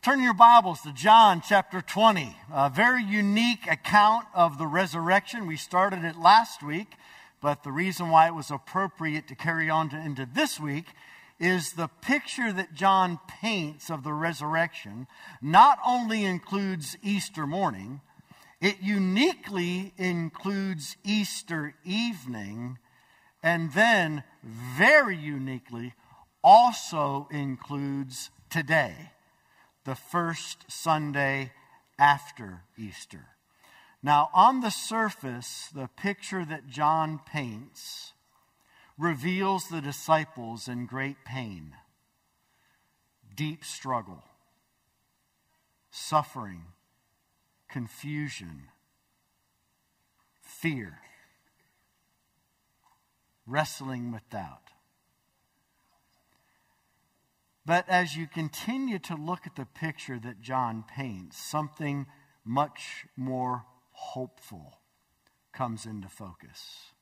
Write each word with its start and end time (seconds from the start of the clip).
Turn 0.00 0.22
your 0.22 0.32
Bibles 0.32 0.82
to 0.82 0.92
John 0.92 1.42
chapter 1.44 1.80
20, 1.80 2.36
a 2.52 2.70
very 2.70 3.02
unique 3.02 3.66
account 3.68 4.26
of 4.32 4.56
the 4.56 4.66
resurrection. 4.66 5.48
We 5.48 5.56
started 5.56 6.04
it 6.04 6.16
last 6.16 6.62
week, 6.62 6.92
but 7.42 7.64
the 7.64 7.72
reason 7.72 8.08
why 8.08 8.28
it 8.28 8.34
was 8.34 8.52
appropriate 8.52 9.26
to 9.26 9.34
carry 9.34 9.68
on 9.68 9.90
to, 9.90 9.96
into 9.96 10.24
this 10.24 10.60
week 10.60 10.86
is 11.40 11.72
the 11.72 11.88
picture 11.88 12.52
that 12.52 12.74
John 12.74 13.18
paints 13.26 13.90
of 13.90 14.04
the 14.04 14.12
resurrection 14.12 15.08
not 15.42 15.80
only 15.84 16.24
includes 16.24 16.96
Easter 17.02 17.44
morning, 17.44 18.00
it 18.60 18.76
uniquely 18.80 19.94
includes 19.96 20.96
Easter 21.02 21.74
evening, 21.84 22.78
and 23.42 23.72
then 23.72 24.22
very 24.44 25.16
uniquely 25.16 25.94
also 26.44 27.26
includes 27.32 28.30
today 28.48 29.10
the 29.88 29.94
first 29.94 30.70
Sunday 30.70 31.50
after 31.98 32.60
Easter. 32.76 33.24
Now, 34.02 34.28
on 34.34 34.60
the 34.60 34.68
surface, 34.68 35.70
the 35.74 35.88
picture 35.96 36.44
that 36.44 36.68
John 36.68 37.20
paints 37.24 38.12
reveals 38.98 39.68
the 39.68 39.80
disciples 39.80 40.68
in 40.68 40.84
great 40.84 41.24
pain, 41.24 41.74
deep 43.34 43.64
struggle, 43.64 44.24
suffering, 45.90 46.64
confusion, 47.70 48.64
fear, 50.42 50.98
wrestling 53.46 54.12
with 54.12 54.28
doubt. 54.28 54.68
But 57.68 57.86
as 57.86 58.16
you 58.16 58.26
continue 58.26 58.98
to 59.00 59.14
look 59.14 59.46
at 59.46 59.54
the 59.54 59.66
picture 59.66 60.18
that 60.20 60.40
John 60.40 60.84
paints, 60.88 61.36
something 61.36 62.06
much 62.42 63.04
more 63.14 63.66
hopeful 63.90 64.78
comes 65.52 65.84
into 65.84 66.08
focus. 66.08 66.94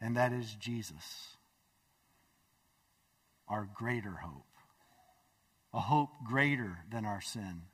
And 0.00 0.16
that 0.16 0.32
is 0.32 0.54
Jesus, 0.54 1.36
our 3.46 3.68
greater 3.74 4.20
hope. 4.22 4.46
A 5.74 5.80
hope 5.80 6.12
greater 6.24 6.78
than 6.90 7.04
our 7.04 7.20
sin. 7.20 7.64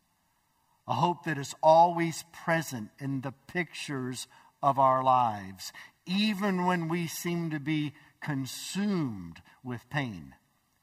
A 0.89 0.95
hope 0.95 1.23
that 1.27 1.39
is 1.39 1.55
always 1.63 2.25
present 2.33 2.91
in 2.99 3.21
the 3.21 3.35
pictures 3.47 4.27
of 4.61 4.81
our 4.81 5.05
lives, 5.05 5.73
even 6.07 6.67
when 6.67 6.89
we 6.89 7.07
seem 7.07 7.51
to 7.51 7.61
be 7.61 7.93
consumed 8.21 9.43
with 9.63 9.89
pain 9.91 10.35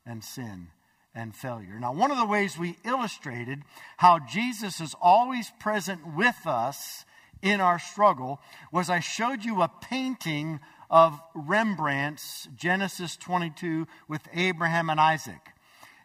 and 0.07 0.23
sin 0.23 0.67
and 1.13 1.35
failure. 1.35 1.79
Now, 1.79 1.93
one 1.93 2.11
of 2.11 2.17
the 2.17 2.25
ways 2.25 2.57
we 2.57 2.77
illustrated 2.85 3.63
how 3.97 4.19
Jesus 4.19 4.79
is 4.79 4.95
always 5.01 5.51
present 5.59 6.15
with 6.15 6.45
us 6.45 7.05
in 7.41 7.59
our 7.59 7.79
struggle 7.79 8.39
was 8.71 8.89
I 8.89 8.99
showed 8.99 9.43
you 9.43 9.61
a 9.61 9.71
painting 9.81 10.59
of 10.89 11.19
Rembrandt's 11.35 12.47
Genesis 12.55 13.17
22 13.17 13.87
with 14.07 14.21
Abraham 14.33 14.89
and 14.89 14.99
Isaac. 14.99 15.41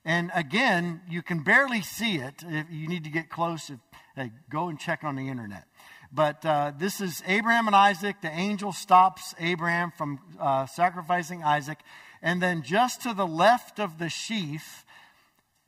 And 0.04 0.30
again, 0.34 1.02
you 1.08 1.22
can 1.22 1.42
barely 1.42 1.82
see 1.82 2.16
it. 2.16 2.42
If 2.46 2.66
you 2.70 2.88
need 2.88 3.04
to 3.04 3.10
get 3.10 3.28
close, 3.28 3.70
if, 3.70 3.78
hey, 4.16 4.32
go 4.50 4.68
and 4.68 4.78
check 4.78 5.04
on 5.04 5.14
the 5.14 5.28
internet. 5.28 5.64
But 6.12 6.44
uh, 6.44 6.72
this 6.76 7.00
is 7.00 7.22
Abraham 7.26 7.68
and 7.68 7.76
Isaac. 7.76 8.16
The 8.20 8.30
angel 8.30 8.72
stops 8.72 9.34
Abraham 9.38 9.92
from 9.96 10.18
uh, 10.38 10.66
sacrificing 10.66 11.42
Isaac. 11.42 11.78
And 12.22 12.40
then 12.40 12.62
just 12.62 13.02
to 13.02 13.12
the 13.12 13.26
left 13.26 13.80
of 13.80 13.98
the 13.98 14.08
sheaf, 14.08 14.84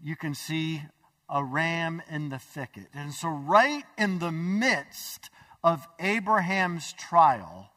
you 0.00 0.16
can 0.16 0.34
see 0.34 0.82
a 1.28 1.42
ram 1.42 2.02
in 2.10 2.28
the 2.28 2.38
thicket. 2.38 2.86
And 2.94 3.12
so, 3.12 3.28
right 3.28 3.84
in 3.98 4.18
the 4.20 4.30
midst 4.30 5.30
of 5.64 5.86
Abraham's 5.98 6.92
trial, 6.92 7.70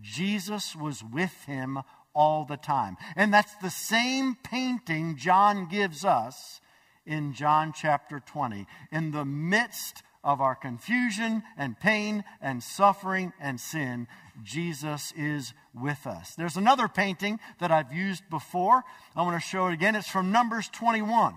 Jesus 0.00 0.74
was 0.74 1.04
with 1.04 1.44
him 1.46 1.78
all 2.14 2.44
the 2.44 2.56
time. 2.56 2.96
And 3.16 3.32
that's 3.32 3.54
the 3.56 3.70
same 3.70 4.36
painting 4.42 5.16
John 5.16 5.68
gives 5.68 6.04
us 6.04 6.60
in 7.06 7.34
John 7.34 7.72
chapter 7.74 8.20
20. 8.20 8.66
In 8.90 9.10
the 9.10 9.24
midst 9.24 10.02
of 10.24 10.40
our 10.40 10.54
confusion 10.54 11.42
and 11.56 11.78
pain 11.78 12.24
and 12.40 12.62
suffering 12.62 13.32
and 13.38 13.60
sin, 13.60 14.08
Jesus 14.42 15.12
is 15.16 15.52
with 15.74 16.06
us. 16.06 16.34
There's 16.34 16.56
another 16.56 16.88
painting 16.88 17.38
that 17.60 17.70
I've 17.70 17.92
used 17.92 18.28
before. 18.30 18.82
I 19.14 19.22
want 19.22 19.40
to 19.40 19.46
show 19.46 19.68
it 19.68 19.74
again. 19.74 19.94
It's 19.94 20.08
from 20.08 20.32
Numbers 20.32 20.68
21. 20.70 21.34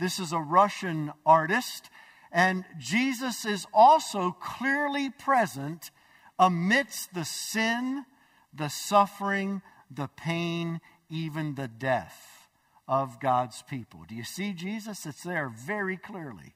This 0.00 0.18
is 0.18 0.32
a 0.32 0.38
Russian 0.40 1.12
artist, 1.24 1.90
and 2.32 2.64
Jesus 2.78 3.44
is 3.44 3.66
also 3.72 4.32
clearly 4.40 5.10
present 5.10 5.90
amidst 6.38 7.14
the 7.14 7.24
sin, 7.24 8.04
the 8.52 8.68
suffering, 8.68 9.62
the 9.90 10.08
pain, 10.16 10.80
even 11.10 11.54
the 11.54 11.68
death 11.68 12.48
of 12.88 13.20
God's 13.20 13.62
people. 13.62 14.04
Do 14.08 14.14
you 14.14 14.24
see 14.24 14.54
Jesus? 14.54 15.06
It's 15.06 15.22
there 15.22 15.48
very 15.48 15.96
clearly. 15.96 16.54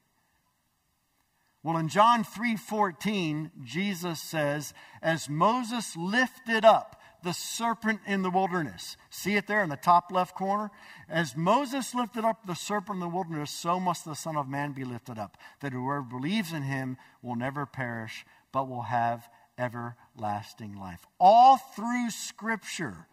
Well, 1.63 1.77
in 1.77 1.89
John 1.89 2.23
3:14, 2.23 3.51
Jesus 3.63 4.21
says, 4.21 4.73
"As 5.01 5.27
Moses 5.27 5.97
lifted 5.97 6.63
up 6.63 7.01
the 7.23 7.33
serpent 7.33 8.01
in 8.05 8.21
the 8.21 8.29
wilderness." 8.29 8.95
See 9.09 9.35
it 9.35 9.47
there 9.47 9.63
in 9.63 9.69
the 9.69 9.75
top 9.75 10.11
left 10.11 10.35
corner? 10.35 10.71
As 11.09 11.35
Moses 11.35 11.93
lifted 11.93 12.23
up 12.23 12.45
the 12.45 12.55
serpent 12.55 12.97
in 12.97 12.99
the 13.01 13.09
wilderness, 13.09 13.51
so 13.51 13.79
must 13.79 14.05
the 14.05 14.15
Son 14.15 14.37
of 14.37 14.47
Man 14.47 14.71
be 14.71 14.85
lifted 14.85 15.17
up, 15.17 15.37
that 15.59 15.73
whoever 15.73 16.03
believes 16.03 16.53
in 16.53 16.63
him 16.63 16.97
will 17.21 17.35
never 17.35 17.65
perish, 17.65 18.25
but 18.51 18.69
will 18.69 18.83
have 18.83 19.27
everlasting 19.57 20.73
life. 20.73 21.05
All 21.19 21.57
through 21.57 22.11
scripture, 22.11 23.07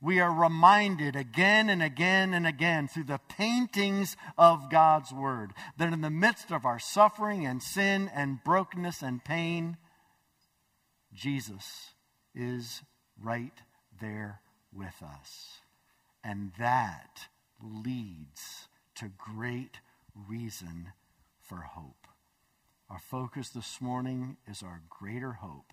we 0.00 0.20
are 0.20 0.32
reminded 0.32 1.16
again 1.16 1.68
and 1.68 1.82
again 1.82 2.32
and 2.32 2.46
again 2.46 2.86
through 2.86 3.04
the 3.04 3.20
paintings 3.28 4.16
of 4.36 4.70
God's 4.70 5.12
Word 5.12 5.52
that 5.76 5.92
in 5.92 6.00
the 6.00 6.10
midst 6.10 6.50
of 6.52 6.64
our 6.64 6.78
suffering 6.78 7.44
and 7.44 7.62
sin 7.62 8.10
and 8.14 8.42
brokenness 8.44 9.02
and 9.02 9.24
pain, 9.24 9.76
Jesus 11.12 11.94
is 12.34 12.82
right 13.20 13.60
there 14.00 14.40
with 14.72 15.02
us. 15.02 15.62
And 16.22 16.52
that 16.58 17.28
leads 17.62 18.68
to 18.96 19.10
great 19.16 19.80
reason 20.14 20.92
for 21.40 21.58
hope. 21.58 22.06
Our 22.90 22.98
focus 22.98 23.50
this 23.50 23.80
morning 23.80 24.36
is 24.48 24.62
our 24.62 24.82
greater 24.88 25.32
hope 25.34 25.72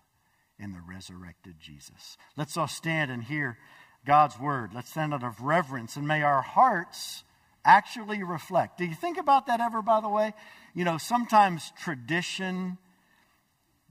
in 0.58 0.72
the 0.72 0.80
resurrected 0.86 1.56
Jesus. 1.60 2.16
Let's 2.36 2.56
all 2.56 2.68
stand 2.68 3.10
and 3.10 3.24
hear 3.24 3.58
God's 4.06 4.38
word. 4.38 4.72
Let's 4.72 4.90
stand 4.90 5.12
out 5.12 5.22
of 5.22 5.40
reverence 5.40 5.96
and 5.96 6.08
may 6.08 6.22
our 6.22 6.40
hearts 6.40 7.24
actually 7.64 8.22
reflect. 8.22 8.78
Do 8.78 8.84
you 8.84 8.94
think 8.94 9.18
about 9.18 9.46
that 9.46 9.60
ever, 9.60 9.82
by 9.82 10.00
the 10.00 10.08
way? 10.08 10.32
You 10.74 10.84
know, 10.84 10.96
sometimes 10.96 11.72
tradition 11.82 12.78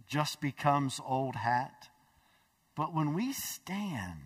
just 0.07 0.39
becomes 0.39 1.01
old 1.05 1.35
hat. 1.35 1.89
But 2.75 2.93
when 2.93 3.13
we 3.13 3.33
stand, 3.33 4.19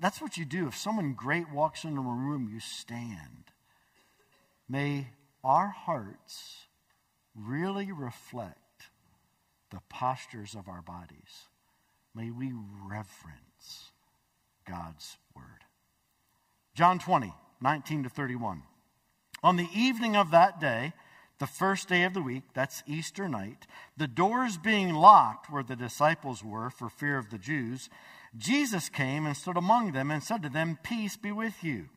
that's 0.00 0.20
what 0.20 0.36
you 0.36 0.44
do. 0.44 0.66
If 0.66 0.76
someone 0.76 1.14
great 1.14 1.50
walks 1.50 1.84
into 1.84 2.00
a 2.00 2.14
room, 2.14 2.50
you 2.52 2.60
stand. 2.60 3.52
May 4.68 5.08
our 5.44 5.68
hearts 5.68 6.66
really 7.34 7.92
reflect 7.92 8.58
the 9.70 9.80
postures 9.88 10.54
of 10.54 10.68
our 10.68 10.82
bodies. 10.82 11.48
May 12.14 12.30
we 12.30 12.52
reverence 12.52 13.89
God's 14.70 15.18
word. 15.34 15.64
John 16.74 16.98
20, 16.98 17.34
19 17.60 18.04
to 18.04 18.08
31. 18.08 18.62
On 19.42 19.56
the 19.56 19.68
evening 19.74 20.16
of 20.16 20.30
that 20.30 20.60
day, 20.60 20.92
the 21.40 21.46
first 21.46 21.88
day 21.88 22.04
of 22.04 22.14
the 22.14 22.22
week, 22.22 22.44
that's 22.54 22.82
Easter 22.86 23.28
night, 23.28 23.66
the 23.96 24.06
doors 24.06 24.58
being 24.58 24.94
locked 24.94 25.50
where 25.50 25.62
the 25.62 25.74
disciples 25.74 26.44
were 26.44 26.70
for 26.70 26.88
fear 26.88 27.18
of 27.18 27.30
the 27.30 27.38
Jews, 27.38 27.88
Jesus 28.36 28.88
came 28.88 29.26
and 29.26 29.36
stood 29.36 29.56
among 29.56 29.92
them 29.92 30.10
and 30.10 30.22
said 30.22 30.42
to 30.42 30.48
them, 30.48 30.78
Peace 30.82 31.16
be 31.16 31.32
with 31.32 31.64
you. 31.64 31.88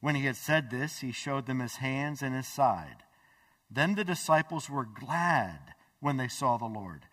When 0.00 0.14
he 0.14 0.26
had 0.26 0.36
said 0.36 0.70
this, 0.70 0.98
he 0.98 1.12
showed 1.12 1.46
them 1.46 1.60
his 1.60 1.76
hands 1.76 2.20
and 2.20 2.34
his 2.34 2.46
side. 2.46 3.04
Then 3.70 3.94
the 3.94 4.04
disciples 4.04 4.68
were 4.68 4.84
glad 4.84 5.74
when 6.00 6.16
they 6.16 6.28
saw 6.28 6.56
the 6.56 6.66
Lord. 6.66 7.06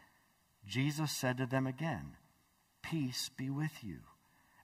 Jesus 0.65 1.11
said 1.11 1.37
to 1.37 1.45
them 1.45 1.67
again, 1.67 2.17
Peace 2.81 3.29
be 3.29 3.49
with 3.49 3.83
you. 3.83 3.99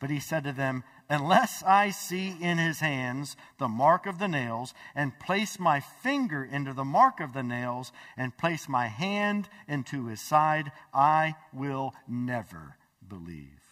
But 0.00 0.10
he 0.10 0.20
said 0.20 0.44
to 0.44 0.52
them, 0.52 0.84
Unless 1.08 1.62
I 1.62 1.90
see 1.90 2.36
in 2.40 2.58
his 2.58 2.80
hands 2.80 3.36
the 3.58 3.68
mark 3.68 4.06
of 4.06 4.18
the 4.18 4.28
nails, 4.28 4.74
and 4.94 5.18
place 5.18 5.58
my 5.58 5.80
finger 5.80 6.44
into 6.44 6.72
the 6.72 6.84
mark 6.84 7.20
of 7.20 7.32
the 7.32 7.42
nails, 7.42 7.92
and 8.16 8.36
place 8.36 8.68
my 8.68 8.88
hand 8.88 9.48
into 9.68 10.06
his 10.06 10.20
side, 10.20 10.72
I 10.92 11.36
will 11.52 11.94
never 12.08 12.76
believe. 13.06 13.62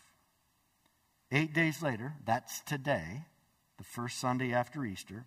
Eight 1.32 1.52
days 1.52 1.82
later, 1.82 2.14
that's 2.24 2.60
today, 2.60 3.24
the 3.76 3.84
first 3.84 4.18
Sunday 4.18 4.52
after 4.52 4.84
Easter, 4.84 5.26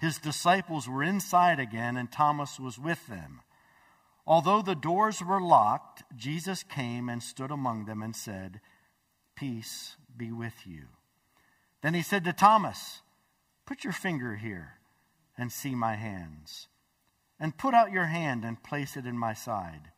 his 0.00 0.18
disciples 0.18 0.88
were 0.88 1.02
inside 1.02 1.60
again, 1.60 1.96
and 1.96 2.10
Thomas 2.10 2.58
was 2.58 2.78
with 2.78 3.06
them. 3.06 3.42
Although 4.26 4.62
the 4.62 4.74
doors 4.74 5.22
were 5.22 5.40
locked, 5.40 6.02
Jesus 6.16 6.62
came 6.62 7.08
and 7.08 7.22
stood 7.22 7.50
among 7.50 7.84
them 7.84 8.02
and 8.02 8.16
said, 8.16 8.60
Peace 9.36 9.96
be 10.16 10.32
with 10.32 10.66
you. 10.66 10.86
Then 11.82 11.94
he 11.94 12.02
said 12.02 12.24
to 12.24 12.32
Thomas, 12.32 13.02
Put 13.66 13.84
your 13.84 13.92
finger 13.92 14.36
here 14.36 14.78
and 15.36 15.52
see 15.52 15.74
my 15.74 15.94
hands, 15.94 16.68
and 17.38 17.58
put 17.58 17.74
out 17.74 17.92
your 17.92 18.06
hand 18.06 18.44
and 18.44 18.62
place 18.62 18.96
it 18.96 19.06
in 19.06 19.18
my 19.18 19.34
side. 19.34 19.90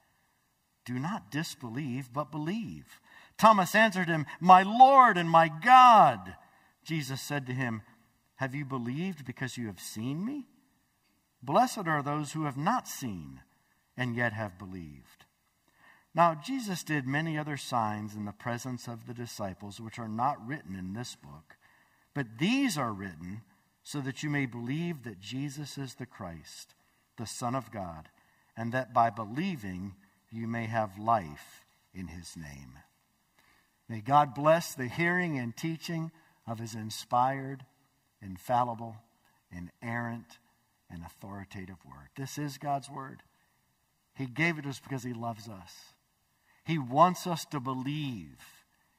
Do 0.84 0.98
not 0.98 1.30
disbelieve, 1.30 2.12
but 2.12 2.32
believe. 2.32 3.00
Thomas 3.38 3.74
answered 3.74 4.08
him, 4.08 4.26
My 4.40 4.62
Lord 4.62 5.16
and 5.16 5.30
my 5.30 5.48
God. 5.48 6.34
Jesus 6.82 7.20
said 7.20 7.46
to 7.46 7.52
him, 7.52 7.82
Have 8.36 8.54
you 8.54 8.64
believed 8.64 9.24
because 9.24 9.56
you 9.56 9.66
have 9.66 9.80
seen 9.80 10.24
me? 10.24 10.46
Blessed 11.42 11.86
are 11.86 12.02
those 12.02 12.32
who 12.32 12.44
have 12.44 12.56
not 12.56 12.88
seen 12.88 13.42
and 13.96 14.16
yet 14.16 14.32
have 14.32 14.58
believed. 14.58 15.26
Now, 16.18 16.34
Jesus 16.34 16.82
did 16.82 17.06
many 17.06 17.38
other 17.38 17.56
signs 17.56 18.16
in 18.16 18.24
the 18.24 18.32
presence 18.32 18.88
of 18.88 19.06
the 19.06 19.14
disciples, 19.14 19.80
which 19.80 20.00
are 20.00 20.08
not 20.08 20.44
written 20.44 20.74
in 20.74 20.92
this 20.92 21.14
book, 21.14 21.56
but 22.12 22.38
these 22.40 22.76
are 22.76 22.92
written 22.92 23.42
so 23.84 24.00
that 24.00 24.24
you 24.24 24.28
may 24.28 24.44
believe 24.44 25.04
that 25.04 25.20
Jesus 25.20 25.78
is 25.78 25.94
the 25.94 26.06
Christ, 26.06 26.74
the 27.18 27.24
Son 27.24 27.54
of 27.54 27.70
God, 27.70 28.08
and 28.56 28.72
that 28.72 28.92
by 28.92 29.10
believing 29.10 29.94
you 30.28 30.48
may 30.48 30.66
have 30.66 30.98
life 30.98 31.64
in 31.94 32.08
his 32.08 32.36
name. 32.36 32.80
May 33.88 34.00
God 34.00 34.34
bless 34.34 34.74
the 34.74 34.88
hearing 34.88 35.38
and 35.38 35.56
teaching 35.56 36.10
of 36.48 36.58
his 36.58 36.74
inspired, 36.74 37.64
infallible, 38.20 38.96
inerrant, 39.52 40.38
and 40.90 41.04
authoritative 41.04 41.78
word. 41.86 42.08
This 42.16 42.38
is 42.38 42.58
God's 42.58 42.90
word. 42.90 43.22
He 44.16 44.26
gave 44.26 44.58
it 44.58 44.62
to 44.62 44.70
us 44.70 44.80
because 44.80 45.04
he 45.04 45.12
loves 45.12 45.48
us. 45.48 45.94
He 46.68 46.78
wants 46.78 47.26
us 47.26 47.46
to 47.46 47.60
believe 47.60 48.36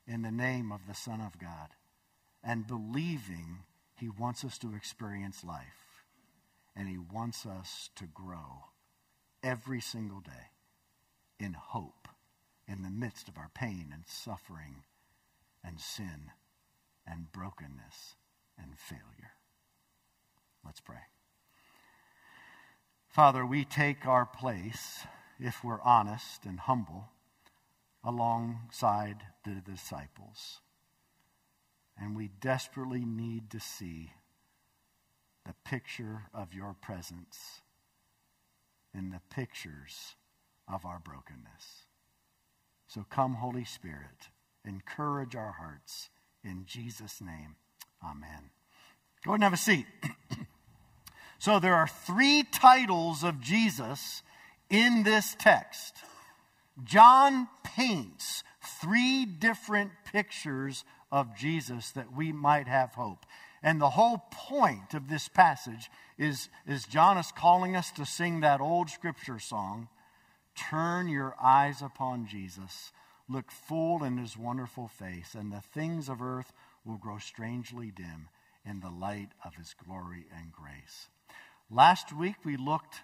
in 0.07 0.24
the 0.24 0.31
name 0.31 0.71
of 0.71 0.88
the 0.88 0.95
Son 0.95 1.21
of 1.21 1.38
God. 1.38 1.69
And 2.44 2.66
believing, 2.66 3.60
He 3.94 4.10
wants 4.10 4.44
us 4.44 4.57
to 4.60 4.74
experience 4.74 5.44
life. 5.44 6.04
And 6.75 6.89
He 6.89 6.98
wants 6.98 7.45
us 7.45 7.92
to 7.98 8.06
grow 8.06 8.66
every 9.44 9.81
single 9.81 10.19
day 10.19 10.50
in 11.39 11.54
hope 11.54 12.07
in 12.68 12.81
the 12.81 12.89
midst 12.89 13.27
of 13.27 13.38
our 13.38 13.51
pain 13.54 13.92
and 13.94 14.04
suffering 14.07 14.77
and 15.63 15.80
sin 15.80 16.31
and 17.06 17.31
brokenness 17.31 18.16
and 18.57 18.80
failure. 18.80 19.33
Let's 20.66 20.81
pray. 20.81 21.06
Father, 23.10 23.45
we 23.45 23.63
take 23.63 24.07
our 24.07 24.25
place, 24.25 25.06
if 25.39 25.63
we're 25.63 25.83
honest 25.83 26.45
and 26.45 26.62
humble 26.62 27.10
alongside 28.03 29.17
the 29.43 29.61
disciples. 29.65 30.61
And 31.97 32.15
we 32.15 32.29
desperately 32.39 33.03
need 33.05 33.49
to 33.51 33.59
see 33.59 34.11
the 35.45 35.53
picture 35.65 36.23
of 36.33 36.53
your 36.53 36.75
presence 36.81 37.61
in 38.93 39.09
the 39.11 39.21
pictures 39.29 40.15
of 40.71 40.85
our 40.85 40.99
brokenness. 41.03 41.85
So 42.87 43.05
come, 43.09 43.35
Holy 43.35 43.65
Spirit, 43.65 44.29
encourage 44.65 45.35
our 45.35 45.55
hearts. 45.59 46.09
In 46.43 46.63
Jesus' 46.65 47.21
name, 47.21 47.55
amen. 48.03 48.51
Go 49.25 49.31
ahead 49.31 49.35
and 49.35 49.43
have 49.43 49.53
a 49.53 49.57
seat. 49.57 49.85
so 51.39 51.59
there 51.59 51.75
are 51.75 51.87
three 51.87 52.43
titles 52.51 53.23
of 53.23 53.41
Jesus 53.41 54.23
in 54.69 55.03
this 55.03 55.35
text. 55.37 55.97
John 56.83 57.47
paints 57.63 58.43
three 58.81 59.25
different 59.25 59.91
pictures 60.11 60.83
of 61.11 61.35
Jesus 61.37 61.91
that 61.91 62.15
we 62.15 62.31
might 62.31 62.67
have 62.67 62.93
hope. 62.93 63.25
And 63.61 63.81
the 63.81 63.89
whole 63.89 64.23
point 64.31 64.93
of 64.93 65.09
this 65.09 65.27
passage 65.27 65.89
is, 66.17 66.49
is 66.65 66.85
John 66.85 67.17
is 67.17 67.31
calling 67.31 67.75
us 67.75 67.91
to 67.91 68.05
sing 68.05 68.39
that 68.39 68.61
old 68.61 68.89
scripture 68.89 69.39
song 69.39 69.89
Turn 70.55 71.07
your 71.07 71.35
eyes 71.41 71.81
upon 71.81 72.27
Jesus, 72.27 72.91
look 73.29 73.49
full 73.49 74.03
in 74.03 74.17
his 74.17 74.35
wonderful 74.35 74.89
face, 74.89 75.33
and 75.33 75.53
the 75.53 75.61
things 75.61 76.09
of 76.09 76.21
earth 76.21 76.51
will 76.83 76.97
grow 76.97 77.17
strangely 77.17 77.91
dim 77.91 78.27
in 78.65 78.81
the 78.81 78.89
light 78.89 79.29
of 79.45 79.55
his 79.55 79.73
glory 79.73 80.25
and 80.37 80.51
grace. 80.51 81.07
Last 81.71 82.11
week 82.11 82.35
we 82.43 82.57
looked 82.57 82.95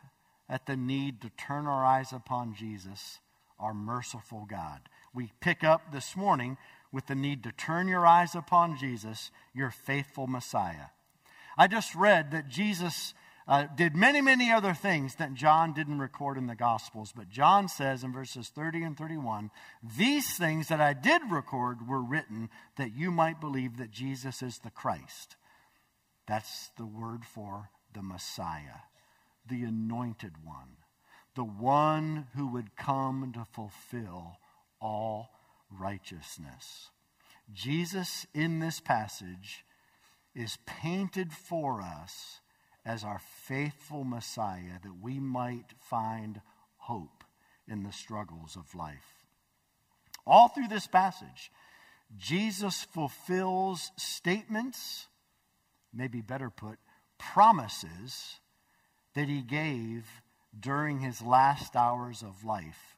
at 0.50 0.66
the 0.66 0.76
need 0.76 1.22
to 1.22 1.30
turn 1.30 1.66
our 1.66 1.86
eyes 1.86 2.12
upon 2.12 2.56
Jesus 2.56 3.20
our 3.60 3.74
merciful 3.74 4.46
God. 4.50 4.82
We 5.14 5.32
pick 5.40 5.64
up 5.64 5.92
this 5.92 6.16
morning 6.16 6.58
with 6.92 7.08
the 7.08 7.16
need 7.16 7.44
to 7.44 7.52
turn 7.52 7.88
your 7.88 8.06
eyes 8.06 8.36
upon 8.36 8.78
Jesus, 8.78 9.32
your 9.54 9.70
faithful 9.70 10.28
Messiah. 10.28 10.88
I 11.58 11.68
just 11.68 11.96
read 11.96 12.32
that 12.32 12.50
Jesus 12.50 13.14
uh, 13.48 13.68
did 13.76 13.96
many, 13.96 14.22
many 14.22 14.52
other 14.52 14.74
things 14.74 15.16
that 15.16 15.34
John 15.34 15.74
didn't 15.74 16.00
record 16.00 16.38
in 16.38 16.48
the 16.48 16.56
Gospels, 16.56 17.14
but 17.16 17.30
John 17.30 17.68
says 17.68 18.04
in 18.04 18.12
verses 18.12 18.50
30 18.50 18.84
and 18.84 18.98
31 18.98 19.52
These 19.98 20.38
things 20.38 20.68
that 20.68 20.82
I 20.82 20.94
did 20.94 21.22
record 21.30 21.88
were 21.88 22.02
written 22.02 22.50
that 22.78 22.96
you 22.96 23.12
might 23.12 23.40
believe 23.40 23.78
that 23.78 23.92
Jesus 23.92 24.42
is 24.42 24.60
the 24.60 24.72
Christ. 24.72 25.36
That's 26.28 26.72
the 26.78 26.88
word 26.88 27.24
for 27.24 27.70
the 27.94 28.02
Messiah, 28.02 28.82
the 29.48 29.64
anointed 29.64 30.44
one 30.44 30.78
the 31.36 31.44
one 31.44 32.28
who 32.36 32.48
would 32.48 32.76
come 32.76 33.32
to 33.34 33.46
fulfill 33.46 34.38
all 34.80 35.30
righteousness. 35.70 36.90
Jesus, 37.54 38.26
in 38.34 38.60
this 38.60 38.80
passage, 38.80 39.66
is 40.34 40.58
painted 40.66 41.32
for 41.32 41.82
us 41.82 42.40
as 42.86 43.04
our 43.04 43.20
faithful 43.20 44.04
Messiah 44.04 44.80
that 44.84 45.02
we 45.02 45.20
might 45.20 45.74
find 45.80 46.42
hope 46.78 47.24
in 47.68 47.84
the 47.84 47.92
struggles 47.92 48.56
of 48.56 48.76
life. 48.76 49.26
All 50.26 50.48
through 50.48 50.68
this 50.68 50.88
passage, 50.88 51.52
Jesus 52.18 52.84
fulfills 52.84 53.92
statements, 53.98 55.08
maybe 55.94 56.22
better 56.22 56.50
put, 56.50 56.78
promises 57.18 58.40
that 59.14 59.28
he 59.28 59.42
gave 59.42 60.06
during 60.60 61.00
his 61.00 61.22
last 61.22 61.76
hours 61.76 62.22
of 62.22 62.44
life 62.44 62.96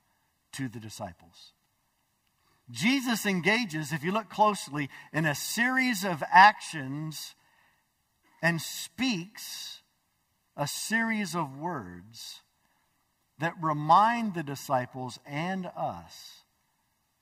to 0.54 0.68
the 0.68 0.80
disciples. 0.80 1.54
Jesus 2.70 3.26
engages, 3.26 3.94
if 3.94 4.04
you 4.04 4.12
look 4.12 4.30
closely, 4.30 4.90
in 5.14 5.26
a 5.26 5.36
series 5.36 6.04
of 6.04 6.22
actions 6.32 7.36
and 8.42 8.62
speaks 8.62 9.82
a 10.56 10.68
series 10.68 11.36
of 11.36 11.58
words 11.58 12.42
that 13.40 13.54
remind 13.62 14.34
the 14.34 14.44
disciples 14.44 15.20
and 15.26 15.70
us 15.78 16.44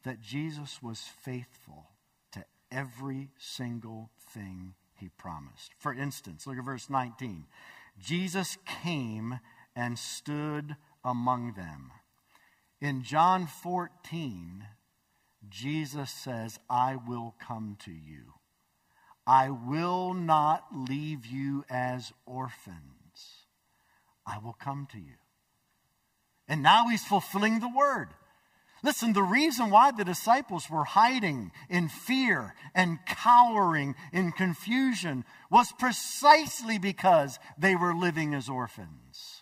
that 0.04 0.22
Jesus 0.22 0.82
was 0.82 1.02
faithful 1.02 1.90
to 2.32 2.46
every 2.72 3.30
single 3.38 4.10
thing 4.32 4.74
he 4.96 5.10
promised. 5.10 5.74
For 5.78 5.94
instance, 5.94 6.48
look 6.48 6.58
at 6.58 6.64
verse 6.64 6.90
19. 6.90 7.46
Jesus 8.00 8.58
came 8.84 9.40
and 9.76 9.98
stood 10.00 10.76
among 11.04 11.54
them. 11.54 11.92
In 12.82 13.04
John 13.04 13.48
14, 13.48 14.66
Jesus 15.50 16.12
says, 16.12 16.60
I 16.70 16.96
will 16.96 17.36
come 17.40 17.78
to 17.86 17.92
you. 17.92 18.34
I 19.28 19.50
will 19.50 20.14
not 20.14 20.66
leave 20.72 21.26
you 21.26 21.66
as 21.70 22.14
orphans. 22.26 23.46
I 24.26 24.38
will 24.40 24.54
come 24.54 24.88
to 24.92 24.98
you. 24.98 25.16
And 26.48 26.62
now 26.62 26.88
he's 26.90 27.04
fulfilling 27.04 27.60
the 27.60 27.72
word. 27.76 28.10
Listen, 28.84 29.14
the 29.14 29.24
reason 29.24 29.72
why 29.72 29.92
the 29.92 30.04
disciples 30.04 30.70
were 30.70 30.84
hiding 30.84 31.52
in 31.70 31.90
fear 31.90 32.54
and 32.76 33.00
cowering 33.08 33.96
in 34.14 34.32
confusion 34.32 35.26
was 35.50 35.72
precisely 35.72 36.78
because 36.78 37.40
they 37.58 37.76
were 37.76 37.96
living 37.96 38.36
as 38.36 38.48
orphans. 38.48 39.35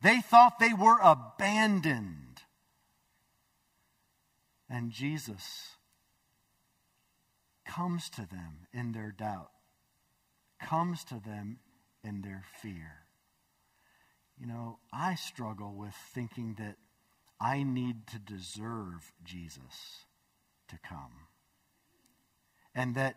They 0.00 0.20
thought 0.20 0.58
they 0.58 0.72
were 0.72 0.98
abandoned. 1.02 2.42
And 4.70 4.90
Jesus 4.92 5.76
comes 7.66 8.08
to 8.10 8.22
them 8.22 8.66
in 8.72 8.92
their 8.92 9.10
doubt, 9.10 9.50
comes 10.62 11.04
to 11.04 11.14
them 11.14 11.58
in 12.04 12.22
their 12.22 12.44
fear. 12.60 13.06
You 14.38 14.46
know, 14.46 14.78
I 14.92 15.16
struggle 15.16 15.74
with 15.74 15.94
thinking 16.14 16.56
that 16.58 16.76
I 17.40 17.62
need 17.62 18.06
to 18.08 18.18
deserve 18.18 19.12
Jesus 19.24 20.04
to 20.68 20.78
come. 20.78 21.26
And 22.74 22.94
that 22.94 23.16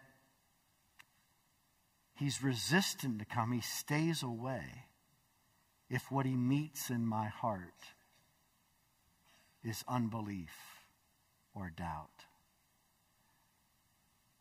he's 2.15 2.41
resistant 2.41 3.19
to 3.19 3.25
come, 3.25 3.51
he 3.51 3.61
stays 3.61 4.23
away 4.23 4.85
if 5.91 6.09
what 6.09 6.25
he 6.25 6.35
meets 6.37 6.89
in 6.89 7.05
my 7.05 7.27
heart 7.27 7.83
is 9.61 9.83
unbelief 9.89 10.55
or 11.53 11.69
doubt. 11.75 12.25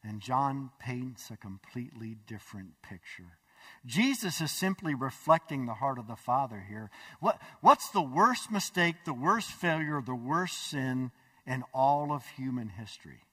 And 0.05 0.21
John 0.21 0.71
paints 0.79 1.29
a 1.29 1.37
completely 1.37 2.17
different 2.27 2.81
picture. 2.83 3.37
Jesus 3.85 4.41
is 4.41 4.53
simply 4.53 4.95
reflecting 4.95 5.67
the 5.67 5.75
heart 5.75 5.99
of 5.99 6.07
the 6.07 6.17
Father 6.17 6.65
here. 6.67 6.89
What, 7.19 7.39
what's 7.61 7.91
the 7.91 8.01
worst 8.01 8.51
mistake, 8.51 8.95
the 9.05 9.13
worst 9.13 9.51
failure, 9.51 10.01
the 10.01 10.15
worst 10.15 10.71
sin 10.71 11.11
in 11.47 11.65
all 11.75 12.13
of 12.13 12.25
human 12.37 12.69
history? 12.69 13.25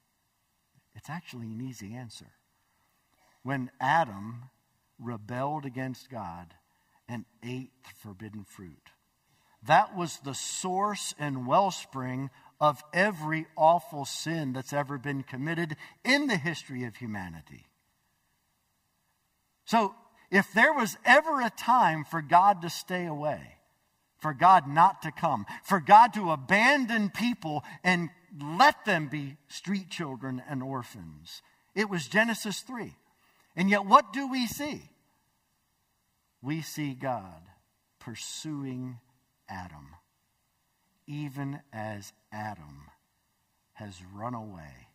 It's 0.96 1.10
actually 1.10 1.52
an 1.52 1.62
easy 1.62 1.94
answer. 1.94 2.32
When 3.44 3.70
Adam 3.80 4.50
rebelled 5.00 5.66
against 5.66 6.10
God 6.10 6.56
and 7.08 7.26
ate 7.44 7.72
the 7.84 7.90
forbidden 8.02 8.44
fruit, 8.44 8.92
that 9.64 9.96
was 9.96 10.20
the 10.20 10.34
source 10.34 11.14
and 11.20 11.48
wellspring 11.48 12.30
of 12.60 12.84
every 12.94 13.46
awful 13.56 14.06
sin 14.06 14.54
that's 14.54 14.74
ever 14.74 14.98
been 14.98 15.24
committed 15.24 15.76
in 16.04 16.28
the 16.28 16.38
history 16.38 16.84
of 16.86 16.96
humanity. 16.96 17.66
So, 19.66 19.94
if 20.32 20.52
there 20.54 20.74
was 20.74 20.98
ever 21.06 21.42
a 21.42 21.50
time 21.50 22.04
for 22.04 22.22
God 22.22 22.62
to 22.62 22.70
stay 22.70 23.06
away, 23.06 23.58
for 24.20 24.34
God 24.34 24.68
not 24.68 25.02
to 25.04 25.12
come, 25.12 25.46
for 25.64 25.80
God 25.80 26.14
to 26.16 26.32
abandon 26.32 27.10
people 27.10 27.64
and 27.84 28.10
let 28.42 28.86
them 28.86 29.08
be 29.08 29.38
street 29.48 29.90
children 29.90 30.42
and 30.50 30.62
orphans, 30.62 31.42
it 31.76 31.90
was 31.90 32.08
Genesis 32.08 32.62
3. 32.62 32.94
And 33.56 33.70
yet, 33.70 33.86
what 33.86 34.12
do 34.12 34.30
we 34.30 34.48
see? 34.48 34.82
We 36.42 36.62
see 36.62 36.94
God 36.94 37.42
pursuing 38.00 39.00
Adam, 39.50 39.96
even 41.08 41.62
as 41.74 42.14
Adam 42.32 42.92
has 43.74 43.96
run 44.14 44.34
away 44.34 44.90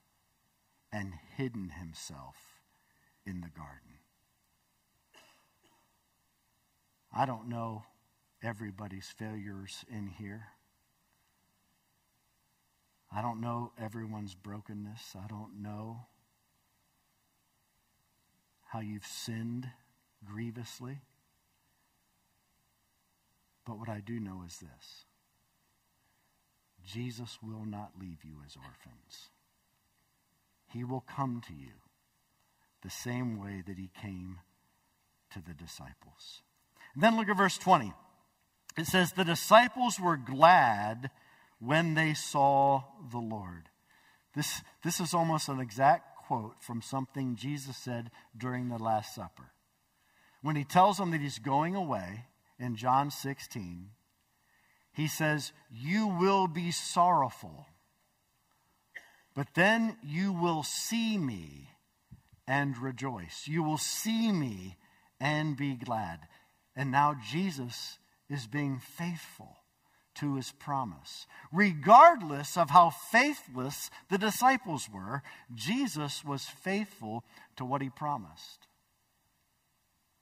and 0.92 1.14
hidden 1.36 1.70
himself 1.70 2.36
in 3.26 3.40
the 3.40 3.48
garden. 3.48 3.98
I 7.14 7.26
don't 7.26 7.48
know 7.48 7.84
everybody's 8.42 9.08
failures 9.08 9.84
in 9.90 10.06
here. 10.06 10.46
I 13.14 13.20
don't 13.20 13.40
know 13.40 13.72
everyone's 13.78 14.34
brokenness. 14.34 15.14
I 15.22 15.26
don't 15.26 15.62
know 15.62 16.06
how 18.68 18.80
you've 18.80 19.06
sinned 19.06 19.68
grievously. 20.24 21.02
But 23.66 23.78
what 23.78 23.88
I 23.88 24.00
do 24.00 24.18
know 24.18 24.42
is 24.46 24.58
this 24.58 25.04
Jesus 26.84 27.38
will 27.42 27.64
not 27.64 27.92
leave 28.00 28.24
you 28.24 28.36
as 28.44 28.56
orphans. 28.56 29.30
He 30.72 30.84
will 30.84 31.04
come 31.06 31.42
to 31.48 31.54
you 31.54 31.72
the 32.82 32.90
same 32.90 33.38
way 33.38 33.62
that 33.66 33.78
he 33.78 33.90
came 34.00 34.40
to 35.32 35.40
the 35.40 35.54
disciples. 35.54 36.42
Then 36.96 37.16
look 37.16 37.28
at 37.28 37.36
verse 37.36 37.58
20. 37.58 37.92
It 38.76 38.86
says, 38.86 39.12
The 39.12 39.24
disciples 39.24 40.00
were 40.00 40.16
glad 40.16 41.10
when 41.58 41.94
they 41.94 42.14
saw 42.14 42.84
the 43.10 43.18
Lord. 43.18 43.68
This, 44.34 44.62
this 44.82 44.98
is 44.98 45.14
almost 45.14 45.48
an 45.48 45.60
exact 45.60 46.16
quote 46.16 46.56
from 46.60 46.80
something 46.82 47.36
Jesus 47.36 47.76
said 47.76 48.10
during 48.36 48.68
the 48.68 48.78
Last 48.78 49.14
Supper. 49.14 49.52
When 50.40 50.56
he 50.56 50.64
tells 50.64 50.96
them 50.96 51.10
that 51.12 51.20
he's 51.20 51.38
going 51.38 51.76
away 51.76 52.24
in 52.58 52.76
John 52.76 53.10
16, 53.10 53.90
he 54.92 55.06
says, 55.06 55.52
You 55.70 56.06
will 56.06 56.46
be 56.46 56.70
sorrowful, 56.70 57.66
but 59.34 59.48
then 59.54 59.96
you 60.02 60.32
will 60.32 60.62
see 60.62 61.16
me 61.16 61.68
and 62.46 62.76
rejoice. 62.76 63.44
You 63.46 63.62
will 63.62 63.78
see 63.78 64.32
me 64.32 64.76
and 65.20 65.56
be 65.56 65.74
glad. 65.74 66.20
And 66.76 66.90
now 66.90 67.14
Jesus 67.30 67.98
is 68.28 68.46
being 68.46 68.78
faithful 68.78 69.56
to 70.16 70.36
his 70.36 70.52
promise. 70.52 71.26
Regardless 71.52 72.56
of 72.56 72.70
how 72.70 72.90
faithless 72.90 73.90
the 74.10 74.18
disciples 74.18 74.88
were, 74.92 75.22
Jesus 75.54 76.24
was 76.24 76.44
faithful 76.44 77.24
to 77.56 77.64
what 77.64 77.82
he 77.82 77.88
promised. 77.88 78.66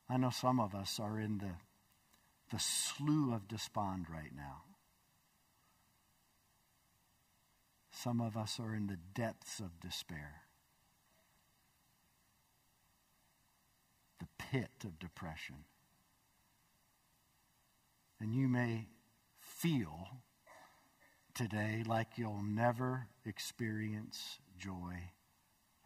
I 0.09 0.17
know 0.17 0.31
some 0.31 0.61
of 0.61 0.75
us 0.75 0.99
are 1.01 1.21
in 1.21 1.39
the, 1.39 1.51
the 2.51 2.59
slough 2.59 3.35
of 3.35 3.49
despond 3.49 4.07
right 4.11 4.35
now. 4.35 4.63
Some 7.93 8.21
of 8.21 8.37
us 8.37 8.59
are 8.59 8.75
in 8.75 8.87
the 8.87 8.99
depths 9.15 9.61
of 9.61 9.79
despair, 9.81 10.43
the 14.19 14.29
pit 14.39 14.71
of 14.85 14.99
depression. 14.99 15.65
And 18.21 18.35
you 18.35 18.49
may 18.49 18.87
feel 19.39 20.09
today 21.35 21.83
like 21.87 22.17
you'll 22.17 22.43
never 22.43 23.09
experience 23.25 24.39
joy 24.59 25.13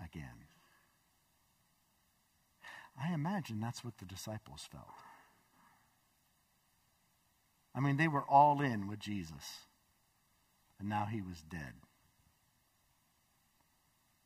again. 0.03 0.47
I 3.01 3.13
imagine 3.13 3.61
that's 3.61 3.85
what 3.85 3.99
the 3.99 4.05
disciples 4.05 4.69
felt. 4.71 4.95
I 7.75 7.81
mean, 7.81 7.97
they 7.97 8.09
were 8.09 8.23
all 8.23 8.61
in 8.61 8.87
with 8.87 9.01
Jesus, 9.01 9.67
and 10.79 10.89
now 10.89 11.07
he 11.07 11.21
was 11.21 11.43
dead. 11.43 11.73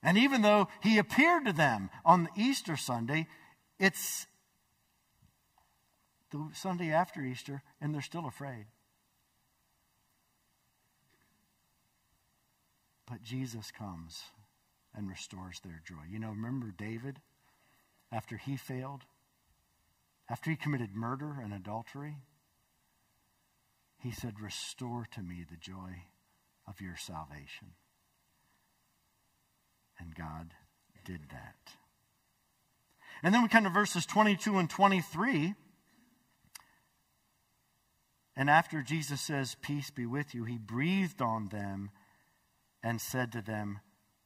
And 0.02 0.16
even 0.18 0.42
though 0.42 0.68
he 0.82 0.98
appeared 0.98 1.46
to 1.46 1.52
them 1.52 1.90
on 2.04 2.24
the 2.24 2.30
Easter 2.36 2.76
Sunday, 2.76 3.26
it's 3.78 4.26
the 6.30 6.48
Sunday 6.52 6.92
after 6.92 7.22
Easter, 7.22 7.62
and 7.80 7.94
they're 7.94 8.02
still 8.02 8.26
afraid. 8.26 8.66
But 13.10 13.22
Jesus 13.22 13.70
comes 13.70 14.22
and 14.94 15.08
restores 15.08 15.60
their 15.60 15.80
joy. 15.86 16.04
You 16.10 16.18
know, 16.18 16.30
remember 16.30 16.72
David 16.76 17.20
after 18.12 18.36
he 18.36 18.56
failed? 18.56 19.02
After 20.28 20.50
he 20.50 20.56
committed 20.56 20.94
murder 20.94 21.36
and 21.42 21.54
adultery? 21.54 22.18
He 23.98 24.12
said, 24.12 24.40
Restore 24.40 25.06
to 25.12 25.22
me 25.22 25.44
the 25.48 25.56
joy 25.56 26.04
of 26.66 26.80
your 26.80 26.96
salvation. 26.96 27.72
And 29.98 30.14
God 30.14 30.54
did 31.04 31.22
that. 31.30 31.74
And 33.22 33.34
then 33.34 33.42
we 33.42 33.48
come 33.48 33.64
to 33.64 33.70
verses 33.70 34.06
22 34.06 34.58
and 34.58 34.70
23. 34.70 35.54
And 38.36 38.48
after 38.48 38.82
Jesus 38.82 39.20
says, 39.20 39.56
Peace 39.60 39.90
be 39.90 40.06
with 40.06 40.34
you, 40.34 40.44
he 40.44 40.58
breathed 40.58 41.20
on 41.20 41.48
them 41.48 41.90
and 42.82 43.00
said 43.00 43.32
to 43.32 43.42
them, 43.42 43.80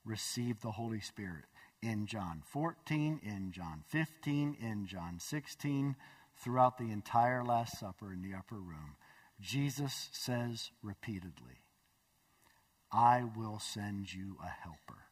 Receive 0.05 0.61
the 0.61 0.73
Holy 0.73 1.01
Spirit. 1.01 1.45
In 1.81 2.07
John 2.07 2.43
14, 2.45 3.21
in 3.25 3.53
John 3.53 3.83
15, 3.89 4.57
in 4.61 4.87
John 4.87 5.19
16, 5.19 5.97
throughout 6.37 6.77
the 6.77 6.91
entire 6.91 7.43
Last 7.43 7.79
Supper 7.79 8.13
in 8.13 8.23
the 8.23 8.37
upper 8.37 8.57
room, 8.57 8.97
Jesus 9.43 10.09
says 10.13 10.71
repeatedly, 10.83 11.61
I 12.91 13.25
will 13.37 13.59
send 13.59 14.15
you 14.15 14.37
a 14.43 14.49
helper. 14.49 15.03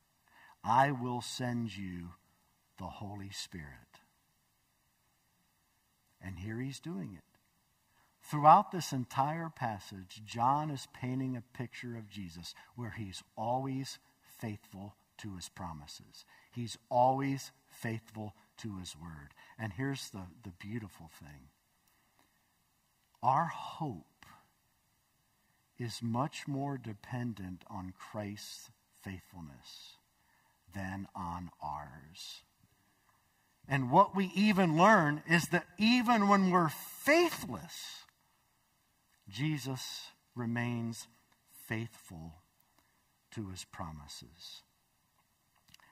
I 0.63 0.91
will 0.93 1.21
send 1.21 1.77
you 1.77 2.11
the 2.79 2.85
Holy 2.85 3.31
Spirit. 3.31 4.01
And 6.23 6.39
here 6.39 6.61
he's 6.61 6.81
doing 6.81 7.15
it 7.17 7.31
Throughout 8.23 8.71
this 8.71 8.93
entire 8.93 9.51
passage, 9.51 10.23
John 10.25 10.71
is 10.71 10.87
painting 10.95 11.37
a 11.37 11.57
picture 11.57 11.97
of 11.97 12.09
Jesus 12.09 12.55
where 12.77 12.95
he's 12.97 13.25
always 13.37 13.99
faithful 14.39 14.95
to 15.19 15.35
his 15.35 15.49
promises. 15.49 16.25
He's 16.53 16.79
always 16.89 17.51
faithful 17.69 18.35
to 18.59 18.79
his 18.79 18.95
word. 18.95 19.35
And 19.59 19.73
here's 19.73 20.11
the, 20.11 20.27
the 20.45 20.53
beautiful 20.61 21.11
thing 21.19 21.49
our 23.23 23.47
hope 23.47 24.07
is 25.81 26.03
much 26.03 26.47
more 26.47 26.77
dependent 26.77 27.65
on 27.71 27.95
Christ's 27.99 28.71
faithfulness 29.03 29.97
than 30.75 31.09
on 31.17 31.51
ours. 31.63 32.43
And 33.67 33.91
what 33.91 34.15
we 34.15 34.31
even 34.35 34.77
learn 34.77 35.23
is 35.29 35.49
that 35.49 35.67
even 35.79 36.29
when 36.29 36.51
we're 36.51 36.69
faithless, 36.69 38.05
Jesus 39.29 40.09
remains 40.35 41.07
faithful 41.67 42.35
to 43.33 43.49
his 43.49 43.65
promises. 43.65 44.63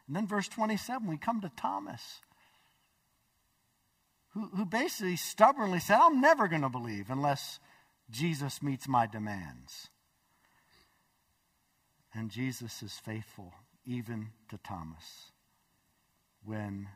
And 0.07 0.17
then, 0.17 0.27
verse 0.27 0.49
27, 0.49 1.09
we 1.09 1.17
come 1.17 1.41
to 1.41 1.51
Thomas, 1.57 2.21
who, 4.31 4.51
who 4.55 4.65
basically 4.65 5.17
stubbornly 5.17 5.79
said, 5.79 5.99
I'm 6.01 6.21
never 6.21 6.49
going 6.49 6.63
to 6.63 6.69
believe 6.69 7.11
unless 7.11 7.61
Jesus 8.11 8.63
meets 8.63 8.89
my 8.89 9.07
demands. 9.07 9.89
And 12.15 12.31
Jesus 12.31 12.83
is 12.83 12.95
faithful 12.95 13.53
even 13.85 14.29
to 14.49 14.59
Thomas 14.59 15.33
when 16.45 16.89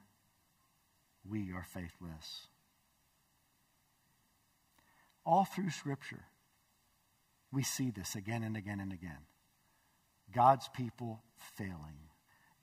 we 1.29 1.53
are 1.53 1.65
faithless. 1.65 2.49
All 5.25 5.45
through 5.45 5.71
Scripture, 5.71 6.25
we 7.53 7.63
see 7.63 7.91
this 7.91 8.15
again 8.15 8.43
and 8.43 8.57
again 8.57 8.81
and 8.81 8.93
again. 8.93 9.27
God's 10.35 10.69
people 10.69 11.21
failing, 11.57 12.09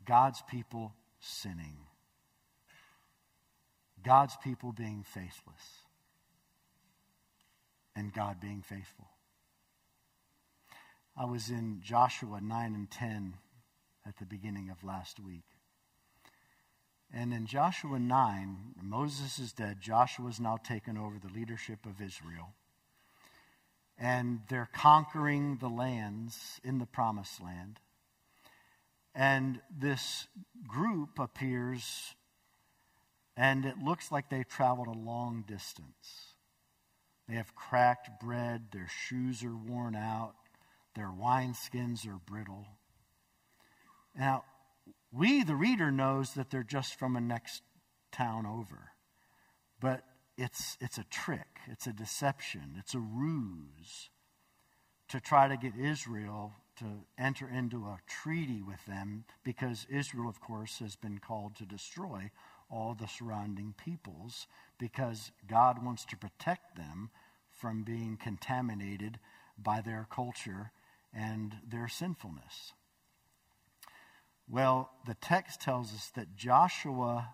God's 0.06 0.42
people 0.50 0.94
sinning, 1.20 1.78
God's 4.04 4.36
people 4.44 4.72
being 4.72 5.04
faithless, 5.04 5.86
and 8.00 8.14
God 8.14 8.40
being 8.40 8.62
faithful. 8.62 9.08
I 11.16 11.26
was 11.26 11.50
in 11.50 11.82
Joshua 11.84 12.40
9 12.42 12.74
and 12.74 12.90
10 12.90 13.34
at 14.08 14.18
the 14.18 14.26
beginning 14.26 14.70
of 14.70 14.84
last 14.84 15.20
week. 15.20 15.44
And 17.14 17.34
in 17.34 17.46
Joshua 17.46 18.00
9, 18.00 18.58
Moses 18.82 19.38
is 19.38 19.52
dead. 19.52 19.82
Joshua 19.82 20.28
has 20.28 20.40
now 20.40 20.58
taken 20.58 20.98
over 20.98 21.18
the 21.20 21.34
leadership 21.34 21.86
of 21.86 22.02
Israel. 22.02 22.54
And 23.98 24.42
they're 24.48 24.70
conquering 24.72 25.58
the 25.60 25.68
lands 25.68 26.62
in 26.64 26.80
the 26.80 26.86
promised 26.86 27.42
land. 27.42 27.80
And 29.14 29.60
this 29.78 30.28
group 30.68 31.20
appears, 31.20 32.16
and 33.36 33.66
it 33.66 33.80
looks 33.84 34.10
like 34.10 34.30
they've 34.30 34.48
traveled 34.48 34.88
a 34.88 34.98
long 34.98 35.44
distance. 35.46 36.29
They 37.30 37.36
have 37.36 37.54
cracked 37.54 38.20
bread, 38.20 38.72
their 38.72 38.90
shoes 39.06 39.44
are 39.44 39.56
worn 39.56 39.96
out, 39.96 40.34
their 40.96 41.12
wineskins 41.12 42.08
are 42.08 42.20
brittle. 42.26 42.66
Now, 44.18 44.46
we, 45.12 45.44
the 45.44 45.56
reader, 45.56 45.92
knows 45.92 46.34
that 46.34 46.50
they're 46.50 46.64
just 46.64 46.98
from 46.98 47.16
a 47.16 47.22
next 47.22 47.62
town 48.12 48.48
over. 48.48 48.90
But 49.80 50.04
it's, 50.40 50.76
it's 50.82 50.98
a 50.98 51.04
trick, 51.04 51.60
it's 51.68 51.86
a 51.86 51.94
deception, 51.94 52.76
it's 52.80 52.96
a 52.96 53.00
ruse 53.00 54.10
to 55.10 55.20
try 55.20 55.48
to 55.48 55.58
get 55.58 55.76
Israel 55.76 56.54
to 56.78 56.86
enter 57.18 57.48
into 57.48 57.86
a 57.86 58.00
treaty 58.08 58.64
with 58.64 58.84
them 58.88 59.26
because 59.44 59.86
Israel, 59.90 60.30
of 60.30 60.42
course, 60.42 60.80
has 60.80 60.96
been 60.96 61.20
called 61.20 61.56
to 61.58 61.66
destroy 61.66 62.32
all 62.70 62.94
the 62.94 63.08
surrounding 63.08 63.74
peoples 63.78 64.48
because 64.78 65.32
God 65.48 65.84
wants 65.84 66.06
to 66.06 66.18
protect 66.18 66.76
them 66.76 67.10
from 67.52 67.84
being 67.84 68.18
contaminated 68.22 69.20
by 69.58 69.82
their 69.82 70.08
culture 70.10 70.72
and 71.14 71.56
their 71.68 71.88
sinfulness. 71.88 72.74
Well, 74.48 74.92
the 75.06 75.16
text 75.16 75.62
tells 75.62 75.94
us 75.94 76.12
that 76.16 76.36
Joshua 76.36 77.34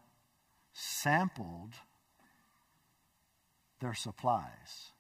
sampled 0.74 1.76
their 3.80 3.94
supplies, 3.94 4.92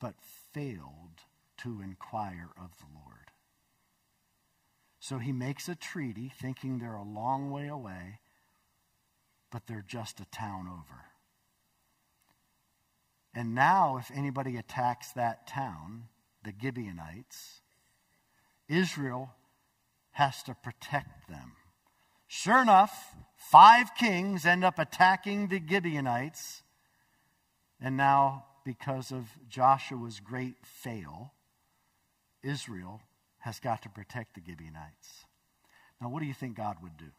but 0.00 0.14
failed 0.52 1.22
to 1.58 1.80
inquire 1.80 2.50
of 2.60 2.78
the 2.78 2.86
Lord. 2.94 3.30
So 4.98 5.18
he 5.18 5.32
makes 5.32 5.68
a 5.68 5.74
treaty 5.74 6.32
thinking 6.40 6.78
they're 6.78 6.94
a 6.94 7.02
long 7.02 7.50
way 7.50 7.68
away, 7.68 8.18
but 9.50 9.66
they're 9.66 9.84
just 9.86 10.20
a 10.20 10.26
town 10.26 10.68
over. 10.68 11.02
And 13.34 13.54
now, 13.54 13.98
if 13.98 14.10
anybody 14.14 14.56
attacks 14.56 15.12
that 15.12 15.46
town, 15.46 16.04
the 16.42 16.54
Gibeonites, 16.58 17.60
Israel 18.68 19.30
has 20.12 20.42
to 20.44 20.54
protect 20.54 21.28
them. 21.28 21.52
Sure 22.28 22.62
enough, 22.62 23.14
five 23.36 23.94
kings 23.94 24.46
end 24.46 24.64
up 24.64 24.78
attacking 24.78 25.48
the 25.48 25.60
Gibeonites. 25.64 26.62
And 27.80 27.96
now, 27.96 28.46
because 28.64 29.12
of 29.12 29.26
Joshua's 29.48 30.18
great 30.18 30.56
fail, 30.64 31.32
Israel 32.42 33.02
has 33.40 33.60
got 33.60 33.82
to 33.82 33.88
protect 33.88 34.34
the 34.34 34.42
Gibeonites. 34.44 35.26
Now, 36.00 36.08
what 36.08 36.20
do 36.20 36.26
you 36.26 36.34
think 36.34 36.56
God 36.56 36.76
would 36.82 36.96
do? 36.96 37.10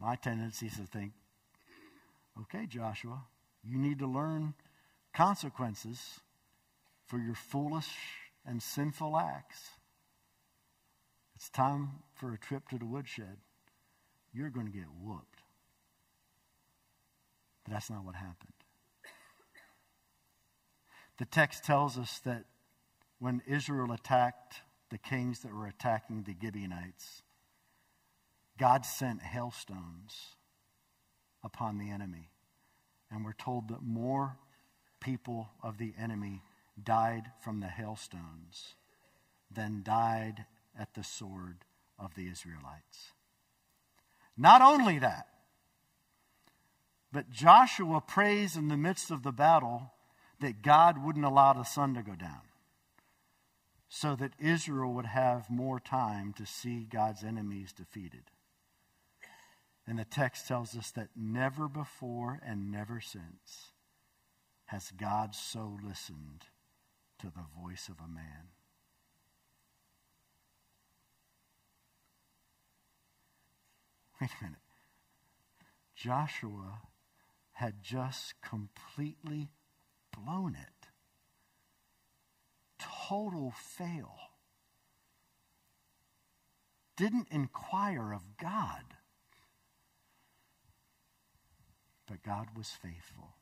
My 0.00 0.14
tendency 0.14 0.66
is 0.66 0.76
to 0.76 0.84
think, 0.84 1.12
okay, 2.42 2.66
Joshua, 2.66 3.22
you 3.64 3.78
need 3.78 3.98
to 3.98 4.06
learn 4.06 4.54
consequences 5.12 6.20
for 7.06 7.18
your 7.18 7.34
foolish 7.34 7.96
and 8.46 8.62
sinful 8.62 9.16
acts. 9.16 9.70
It's 11.34 11.50
time 11.50 11.90
for 12.14 12.32
a 12.32 12.38
trip 12.38 12.68
to 12.68 12.78
the 12.78 12.86
woodshed. 12.86 13.38
You're 14.32 14.50
going 14.50 14.66
to 14.66 14.72
get 14.72 14.86
whooped. 15.02 15.42
But 17.64 17.72
that's 17.72 17.90
not 17.90 18.04
what 18.04 18.14
happened. 18.14 18.52
The 21.18 21.24
text 21.24 21.64
tells 21.64 21.98
us 21.98 22.20
that 22.24 22.44
when 23.18 23.42
Israel 23.46 23.92
attacked 23.92 24.62
the 24.90 24.98
kings 24.98 25.40
that 25.40 25.52
were 25.52 25.66
attacking 25.66 26.22
the 26.22 26.36
Gibeonites, 26.40 27.22
God 28.58 28.84
sent 28.84 29.22
hailstones 29.22 30.36
upon 31.42 31.78
the 31.78 31.90
enemy. 31.90 32.30
And 33.10 33.24
we're 33.24 33.32
told 33.32 33.68
that 33.68 33.82
more 33.82 34.36
people 35.00 35.48
of 35.62 35.78
the 35.78 35.94
enemy 35.98 36.42
died 36.82 37.30
from 37.42 37.60
the 37.60 37.68
hailstones 37.68 38.74
than 39.50 39.82
died 39.82 40.44
at 40.78 40.94
the 40.94 41.04
sword 41.04 41.58
of 41.98 42.14
the 42.14 42.28
Israelites. 42.28 43.12
Not 44.36 44.60
only 44.60 44.98
that, 44.98 45.26
but 47.10 47.30
Joshua 47.30 48.00
prays 48.00 48.56
in 48.56 48.68
the 48.68 48.76
midst 48.76 49.10
of 49.10 49.22
the 49.22 49.32
battle 49.32 49.92
that 50.40 50.62
God 50.62 51.02
wouldn't 51.02 51.24
allow 51.24 51.54
the 51.54 51.64
sun 51.64 51.94
to 51.94 52.02
go 52.02 52.14
down 52.14 52.42
so 53.88 54.14
that 54.14 54.32
Israel 54.38 54.92
would 54.92 55.06
have 55.06 55.48
more 55.48 55.80
time 55.80 56.34
to 56.34 56.44
see 56.44 56.84
God's 56.84 57.24
enemies 57.24 57.72
defeated. 57.72 58.24
And 59.88 59.98
the 59.98 60.04
text 60.04 60.46
tells 60.46 60.76
us 60.76 60.90
that 60.90 61.08
never 61.16 61.66
before 61.66 62.40
and 62.44 62.70
never 62.70 63.00
since 63.00 63.72
has 64.66 64.90
God 64.90 65.34
so 65.34 65.78
listened 65.82 66.44
to 67.18 67.28
the 67.28 67.46
voice 67.58 67.88
of 67.88 67.98
a 67.98 68.06
man. 68.06 68.48
Wait 74.20 74.28
a 74.38 74.44
minute. 74.44 74.58
Joshua 75.96 76.82
had 77.52 77.82
just 77.82 78.34
completely 78.42 79.48
blown 80.14 80.54
it. 80.54 80.88
Total 82.78 83.54
fail. 83.56 84.16
Didn't 86.94 87.28
inquire 87.30 88.12
of 88.12 88.36
God. 88.36 88.97
But 92.08 92.22
God 92.22 92.48
was 92.56 92.70
faithful, 92.70 93.34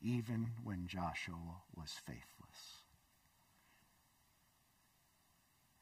even 0.00 0.52
when 0.62 0.86
Joshua 0.86 1.62
was 1.74 1.92
faithless. 2.06 2.84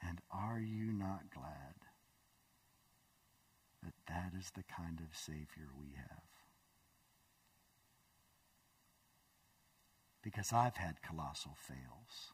And 0.00 0.20
are 0.30 0.60
you 0.60 0.92
not 0.92 1.30
glad? 1.32 1.74
that 3.82 3.94
that 4.06 4.38
is 4.38 4.52
the 4.52 4.62
kind 4.62 5.00
of 5.00 5.16
Savior 5.16 5.66
we 5.76 5.96
have. 5.96 6.22
because 10.22 10.52
I've 10.52 10.76
had 10.76 11.02
colossal 11.02 11.56
fails. 11.56 12.32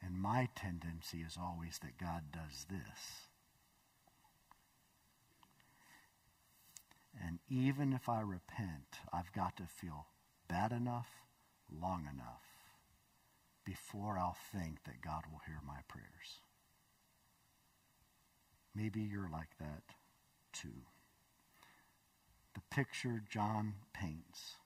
And 0.00 0.14
my 0.14 0.48
tendency 0.54 1.18
is 1.18 1.36
always 1.40 1.78
that 1.82 1.98
God 1.98 2.24
does 2.32 2.66
this. 2.70 3.28
And 7.20 7.38
even 7.48 7.92
if 7.92 8.08
I 8.08 8.20
repent, 8.20 8.98
I've 9.12 9.32
got 9.32 9.56
to 9.58 9.66
feel 9.66 10.06
bad 10.48 10.72
enough, 10.72 11.08
long 11.70 12.08
enough, 12.12 12.42
before 13.64 14.18
I'll 14.18 14.36
think 14.52 14.84
that 14.84 15.02
God 15.02 15.24
will 15.30 15.40
hear 15.46 15.60
my 15.64 15.80
prayers. 15.88 16.40
Maybe 18.74 19.00
you're 19.00 19.30
like 19.30 19.56
that 19.58 19.82
too. 20.52 20.86
The 22.54 22.62
picture 22.70 23.22
John 23.30 23.74
paints 23.92 24.56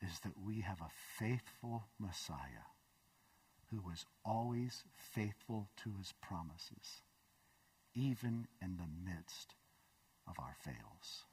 is 0.00 0.20
that 0.20 0.38
we 0.42 0.60
have 0.60 0.80
a 0.80 0.90
faithful 1.18 1.84
Messiah 1.98 2.70
who 3.70 3.80
was 3.80 4.06
always 4.24 4.84
faithful 4.96 5.68
to 5.82 5.94
his 5.98 6.12
promises, 6.20 7.02
even 7.94 8.46
in 8.62 8.76
the 8.76 9.10
midst 9.10 9.54
of 10.28 10.38
our 10.38 10.56
fails. 10.60 11.24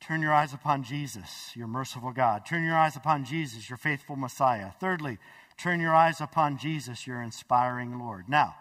Turn 0.00 0.22
your 0.22 0.32
eyes 0.32 0.54
upon 0.54 0.84
Jesus, 0.84 1.52
your 1.54 1.66
merciful 1.66 2.12
God. 2.12 2.46
Turn 2.46 2.64
your 2.64 2.76
eyes 2.76 2.96
upon 2.96 3.24
Jesus, 3.24 3.68
your 3.68 3.76
faithful 3.76 4.16
Messiah. 4.16 4.70
Thirdly, 4.80 5.18
turn 5.56 5.80
your 5.80 5.94
eyes 5.94 6.20
upon 6.20 6.56
Jesus, 6.56 7.06
your 7.06 7.20
inspiring 7.20 7.98
Lord. 7.98 8.28
Now, 8.28 8.54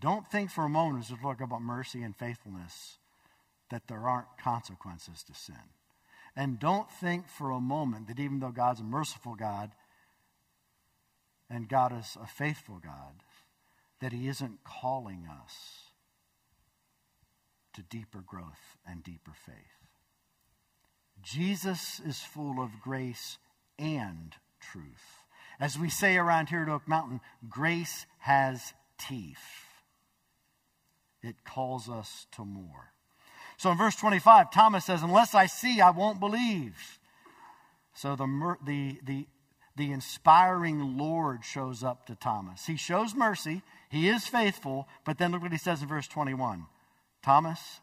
don't 0.00 0.26
think 0.26 0.50
for 0.50 0.64
a 0.64 0.68
moment 0.68 1.04
as 1.04 1.10
we 1.10 1.18
talk 1.18 1.40
about 1.40 1.62
mercy 1.62 2.02
and 2.02 2.16
faithfulness 2.16 2.98
that 3.70 3.86
there 3.86 4.08
aren't 4.08 4.38
consequences 4.42 5.22
to 5.22 5.34
sin. 5.34 5.70
And 6.34 6.58
don't 6.58 6.90
think 6.90 7.28
for 7.28 7.50
a 7.50 7.60
moment 7.60 8.08
that 8.08 8.18
even 8.18 8.40
though 8.40 8.50
God's 8.50 8.80
a 8.80 8.84
merciful 8.84 9.34
God 9.34 9.70
and 11.48 11.68
God 11.68 11.96
is 11.96 12.16
a 12.20 12.26
faithful 12.26 12.80
God, 12.82 13.22
that 14.00 14.12
He 14.12 14.28
isn't 14.28 14.64
calling 14.64 15.26
us 15.26 15.90
to 17.74 17.82
deeper 17.82 18.22
growth 18.26 18.76
and 18.86 19.02
deeper 19.02 19.32
faith. 19.46 19.56
Jesus 21.22 22.00
is 22.06 22.20
full 22.20 22.60
of 22.60 22.80
grace 22.80 23.38
and 23.78 24.34
truth. 24.60 25.24
As 25.58 25.78
we 25.78 25.90
say 25.90 26.16
around 26.16 26.48
here 26.48 26.62
at 26.62 26.68
Oak 26.68 26.88
Mountain, 26.88 27.20
grace 27.48 28.06
has 28.18 28.72
teeth. 28.98 29.38
It 31.22 31.44
calls 31.44 31.88
us 31.88 32.26
to 32.32 32.44
more. 32.44 32.92
So 33.58 33.70
in 33.70 33.76
verse 33.76 33.96
25, 33.96 34.50
Thomas 34.50 34.86
says, 34.86 35.02
Unless 35.02 35.34
I 35.34 35.44
see, 35.44 35.82
I 35.82 35.90
won't 35.90 36.18
believe. 36.18 36.98
So 37.92 38.16
the, 38.16 38.56
the, 38.64 38.98
the, 39.04 39.26
the 39.76 39.92
inspiring 39.92 40.96
Lord 40.96 41.44
shows 41.44 41.84
up 41.84 42.06
to 42.06 42.14
Thomas. 42.14 42.64
He 42.64 42.76
shows 42.76 43.14
mercy, 43.14 43.60
he 43.90 44.08
is 44.08 44.26
faithful, 44.28 44.88
but 45.04 45.18
then 45.18 45.32
look 45.32 45.42
what 45.42 45.52
he 45.52 45.58
says 45.58 45.82
in 45.82 45.88
verse 45.88 46.06
21 46.06 46.66
Thomas, 47.22 47.80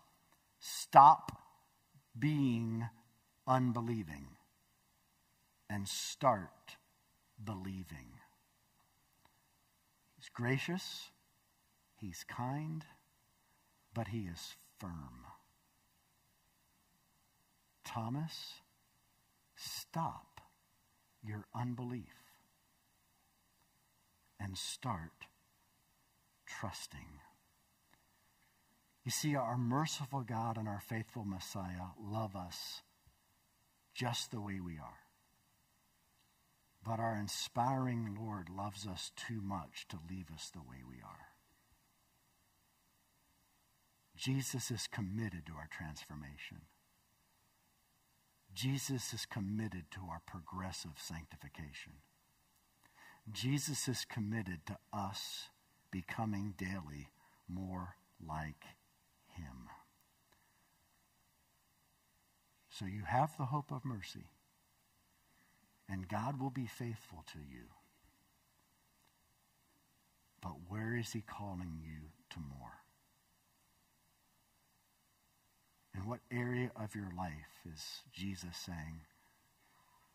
stop 0.60 1.44
being 2.18 2.88
unbelieving 3.46 4.28
and 5.70 5.88
start 5.88 6.78
believing. 7.44 8.14
He's 10.16 10.30
gracious, 10.30 11.12
he's 12.00 12.24
kind, 12.28 12.86
but 13.94 14.08
he 14.08 14.22
is 14.22 14.56
firm. 14.80 15.26
Thomas, 17.84 18.62
stop 19.56 20.42
your 21.24 21.46
unbelief 21.54 22.06
and 24.40 24.58
start 24.58 25.28
trusting. 26.48 27.20
You 29.06 29.12
see, 29.12 29.36
our 29.36 29.58
merciful 29.58 30.22
God 30.22 30.58
and 30.58 30.68
our 30.68 30.82
faithful 30.82 31.24
Messiah 31.24 31.94
love 31.98 32.36
us 32.36 32.82
just 33.94 34.32
the 34.32 34.42
way 34.42 34.60
we 34.60 34.74
are. 34.74 35.00
But 36.86 37.00
our 37.00 37.16
inspiring 37.16 38.18
Lord 38.20 38.50
loves 38.50 38.86
us 38.86 39.12
too 39.16 39.42
much 39.42 39.88
to 39.90 39.98
leave 40.10 40.32
us 40.34 40.50
the 40.50 40.60
way 40.60 40.84
we 40.88 40.98
are. 40.98 41.28
Jesus 44.16 44.72
is 44.72 44.88
committed 44.88 45.46
to 45.46 45.54
our 45.54 45.70
transformation. 45.72 46.62
Jesus 48.54 49.14
is 49.14 49.26
committed 49.26 49.86
to 49.92 50.02
our 50.10 50.22
progressive 50.26 50.98
sanctification. 50.98 51.94
Jesus 53.32 53.88
is 53.88 54.06
committed 54.06 54.66
to 54.66 54.78
us 54.92 55.50
becoming 55.98 56.54
daily 56.58 57.08
more 57.48 57.96
like 58.24 58.64
Him. 59.36 59.70
So 62.70 62.86
you 62.86 63.02
have 63.04 63.32
the 63.38 63.46
hope 63.46 63.72
of 63.72 63.84
mercy, 63.84 64.28
and 65.90 66.08
God 66.08 66.40
will 66.40 66.52
be 66.52 66.68
faithful 66.68 67.24
to 67.34 67.40
you. 67.40 67.66
But 70.40 70.70
where 70.70 70.96
is 70.96 71.14
He 71.14 71.22
calling 71.22 71.80
you 71.82 72.10
to 72.32 72.40
more? 72.40 72.74
In 75.96 76.08
what 76.08 76.20
area 76.32 76.70
of 76.76 76.94
your 76.94 77.12
life 77.18 77.66
is 77.74 78.04
Jesus 78.14 78.56
saying, 78.56 79.02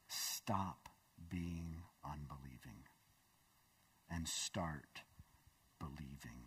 stop 0.07 0.89
being 1.29 1.79
unbelieving 2.05 2.85
and 4.09 4.29
start 4.29 5.01
believing? 5.83 6.41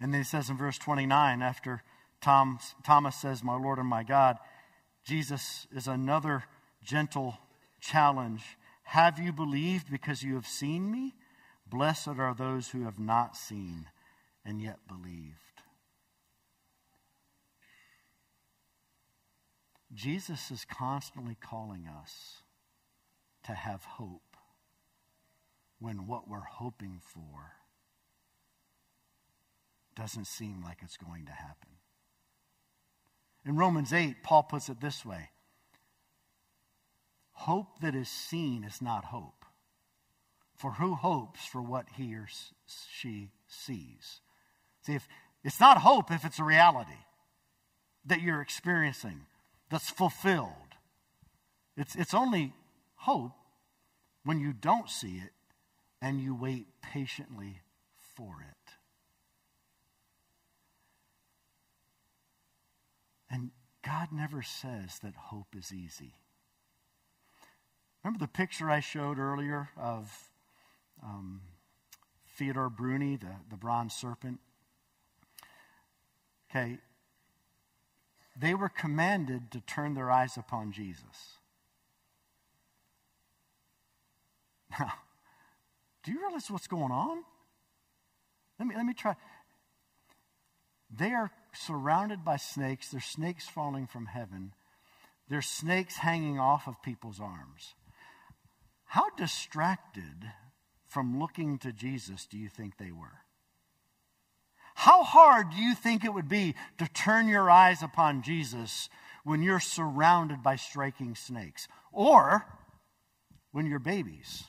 And 0.00 0.12
then 0.12 0.20
he 0.20 0.24
says 0.24 0.50
in 0.50 0.56
verse 0.56 0.78
29, 0.78 1.42
after 1.42 1.82
Thomas 2.20 3.16
says, 3.16 3.44
My 3.44 3.56
Lord 3.56 3.78
and 3.78 3.88
my 3.88 4.02
God, 4.02 4.38
Jesus 5.04 5.66
is 5.74 5.86
another 5.86 6.44
gentle 6.82 7.38
challenge. 7.80 8.42
Have 8.84 9.18
you 9.18 9.32
believed 9.32 9.90
because 9.90 10.22
you 10.22 10.34
have 10.34 10.46
seen 10.46 10.90
me? 10.90 11.14
Blessed 11.66 12.08
are 12.08 12.34
those 12.34 12.68
who 12.68 12.84
have 12.84 12.98
not 12.98 13.36
seen 13.36 13.86
and 14.44 14.60
yet 14.60 14.78
believed. 14.88 15.38
Jesus 19.92 20.50
is 20.50 20.64
constantly 20.64 21.36
calling 21.40 21.86
us 21.86 22.42
to 23.44 23.52
have 23.52 23.84
hope 23.84 24.33
when 25.84 26.06
what 26.06 26.26
we're 26.26 26.40
hoping 26.40 26.98
for 27.12 27.52
doesn't 29.94 30.26
seem 30.26 30.62
like 30.64 30.78
it's 30.80 30.96
going 30.96 31.26
to 31.26 31.32
happen. 31.32 31.68
In 33.44 33.56
Romans 33.56 33.92
8, 33.92 34.22
Paul 34.22 34.44
puts 34.44 34.70
it 34.70 34.80
this 34.80 35.04
way 35.04 35.28
Hope 37.32 37.80
that 37.82 37.94
is 37.94 38.08
seen 38.08 38.64
is 38.64 38.80
not 38.80 39.04
hope. 39.04 39.44
For 40.56 40.70
who 40.72 40.94
hopes 40.94 41.44
for 41.44 41.60
what 41.60 41.84
he 41.98 42.14
or 42.14 42.28
she 42.66 43.28
sees? 43.46 44.20
See, 44.86 44.94
if, 44.94 45.06
it's 45.44 45.60
not 45.60 45.78
hope 45.82 46.10
if 46.10 46.24
it's 46.24 46.38
a 46.38 46.44
reality 46.44 46.92
that 48.06 48.22
you're 48.22 48.40
experiencing 48.40 49.26
that's 49.68 49.90
fulfilled. 49.90 50.48
It's, 51.76 51.94
it's 51.94 52.14
only 52.14 52.54
hope 52.94 53.32
when 54.24 54.40
you 54.40 54.54
don't 54.54 54.88
see 54.88 55.16
it 55.16 55.32
and 56.04 56.20
you 56.20 56.34
wait 56.34 56.66
patiently 56.82 57.62
for 58.14 58.36
it. 58.46 58.72
And 63.30 63.52
God 63.82 64.08
never 64.12 64.42
says 64.42 64.98
that 65.02 65.14
hope 65.16 65.56
is 65.56 65.72
easy. 65.72 66.12
Remember 68.02 68.18
the 68.18 68.28
picture 68.28 68.68
I 68.70 68.80
showed 68.80 69.18
earlier 69.18 69.70
of 69.80 70.30
um, 71.02 71.40
Theodore 72.36 72.68
Bruni, 72.68 73.16
the, 73.16 73.36
the 73.48 73.56
bronze 73.56 73.94
serpent? 73.94 74.40
Okay, 76.50 76.80
they 78.38 78.52
were 78.52 78.68
commanded 78.68 79.50
to 79.52 79.60
turn 79.60 79.94
their 79.94 80.10
eyes 80.10 80.36
upon 80.36 80.70
Jesus. 80.70 81.38
Now, 84.78 84.92
do 86.04 86.12
you 86.12 86.20
realize 86.20 86.50
what's 86.50 86.66
going 86.66 86.92
on? 86.92 87.24
Let 88.58 88.68
me, 88.68 88.76
let 88.76 88.84
me 88.84 88.94
try. 88.94 89.16
They 90.96 91.12
are 91.12 91.30
surrounded 91.54 92.24
by 92.24 92.36
snakes. 92.36 92.90
There's 92.90 93.04
snakes 93.04 93.48
falling 93.48 93.86
from 93.86 94.06
heaven. 94.06 94.52
There's 95.28 95.46
snakes 95.46 95.96
hanging 95.96 96.38
off 96.38 96.68
of 96.68 96.82
people's 96.82 97.20
arms. 97.20 97.74
How 98.84 99.08
distracted 99.16 100.30
from 100.86 101.18
looking 101.18 101.58
to 101.58 101.72
Jesus 101.72 102.26
do 102.26 102.38
you 102.38 102.48
think 102.48 102.76
they 102.76 102.92
were? 102.92 103.22
How 104.76 105.02
hard 105.02 105.50
do 105.50 105.56
you 105.56 105.74
think 105.74 106.04
it 106.04 106.12
would 106.12 106.28
be 106.28 106.54
to 106.78 106.86
turn 106.88 107.28
your 107.28 107.50
eyes 107.50 107.82
upon 107.82 108.22
Jesus 108.22 108.88
when 109.24 109.42
you're 109.42 109.60
surrounded 109.60 110.42
by 110.42 110.56
striking 110.56 111.14
snakes? 111.14 111.66
Or 111.92 112.44
when 113.52 113.66
you're 113.66 113.78
babies 113.78 114.44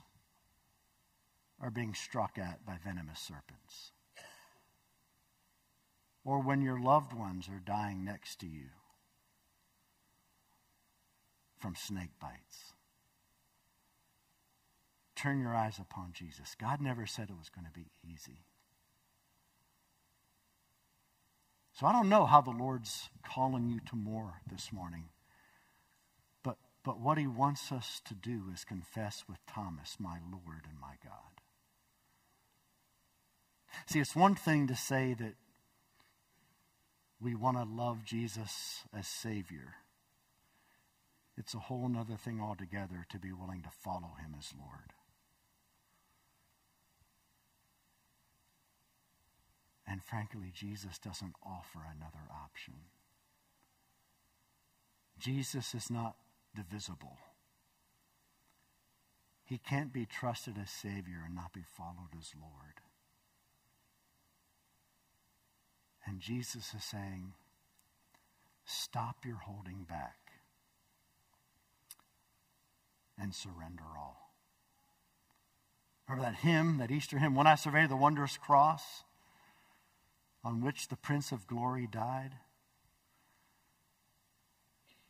are 1.65 1.71
being 1.71 1.95
struck 1.95 2.37
at 2.37 2.63
by 2.63 2.75
venomous 2.85 3.19
serpents? 3.19 3.91
Or 6.23 6.39
when 6.39 6.61
your 6.61 6.79
loved 6.79 7.11
ones 7.11 7.49
are 7.49 7.59
dying 7.65 8.05
next 8.05 8.39
to 8.41 8.45
you 8.45 8.67
from 11.57 11.73
snake 11.75 12.19
bites? 12.21 12.73
Turn 15.15 15.39
your 15.39 15.55
eyes 15.55 15.79
upon 15.79 16.11
Jesus. 16.13 16.55
God 16.59 16.81
never 16.81 17.07
said 17.07 17.31
it 17.31 17.37
was 17.37 17.49
going 17.49 17.65
to 17.65 17.71
be 17.71 17.87
easy. 18.07 18.45
So 21.73 21.87
I 21.87 21.91
don't 21.91 22.09
know 22.09 22.27
how 22.27 22.41
the 22.41 22.51
Lord's 22.51 23.09
calling 23.27 23.69
you 23.69 23.79
to 23.89 23.95
more 23.95 24.35
this 24.47 24.71
morning. 24.71 25.05
But, 26.43 26.57
but 26.83 26.99
what 26.99 27.17
he 27.17 27.25
wants 27.25 27.71
us 27.71 28.01
to 28.05 28.13
do 28.13 28.43
is 28.53 28.63
confess 28.65 29.23
with 29.27 29.39
Thomas, 29.47 29.95
my 29.99 30.17
Lord 30.31 30.67
and 30.69 30.79
my 30.79 30.95
God. 31.03 31.41
See, 33.85 33.99
it's 33.99 34.15
one 34.15 34.35
thing 34.35 34.67
to 34.67 34.75
say 34.75 35.13
that 35.13 35.33
we 37.21 37.35
want 37.35 37.57
to 37.57 37.63
love 37.63 38.03
Jesus 38.05 38.83
as 38.95 39.07
Savior. 39.07 39.75
It's 41.37 41.53
a 41.53 41.59
whole 41.59 41.91
other 41.97 42.15
thing 42.15 42.39
altogether 42.41 43.05
to 43.09 43.19
be 43.19 43.31
willing 43.31 43.61
to 43.63 43.69
follow 43.69 44.11
him 44.19 44.35
as 44.37 44.53
Lord. 44.57 44.93
And 49.87 50.03
frankly, 50.03 50.51
Jesus 50.53 50.97
doesn't 50.97 51.35
offer 51.43 51.79
another 51.79 52.25
option. 52.31 52.73
Jesus 55.19 55.75
is 55.75 55.89
not 55.91 56.15
divisible. 56.55 57.17
He 59.43 59.59
can't 59.59 59.93
be 59.93 60.05
trusted 60.05 60.55
as 60.61 60.71
Savior 60.71 61.23
and 61.25 61.35
not 61.35 61.53
be 61.53 61.63
followed 61.77 62.17
as 62.17 62.33
Lord. 62.39 62.81
And 66.05 66.19
Jesus 66.19 66.73
is 66.73 66.83
saying, 66.83 67.33
stop 68.65 69.25
your 69.25 69.37
holding 69.37 69.83
back 69.83 70.17
and 73.19 73.33
surrender 73.33 73.83
all. 73.97 74.31
Remember 76.07 76.29
that 76.29 76.39
hymn, 76.39 76.77
that 76.77 76.91
Easter 76.91 77.17
hymn, 77.17 77.33
When 77.33 77.47
I 77.47 77.55
Survey 77.55 77.87
the 77.87 77.95
Wondrous 77.95 78.37
Cross? 78.37 79.03
on 80.45 80.61
which 80.61 80.87
the 80.87 80.95
Prince 80.95 81.31
of 81.31 81.47
Glory 81.47 81.87
died. 81.91 82.33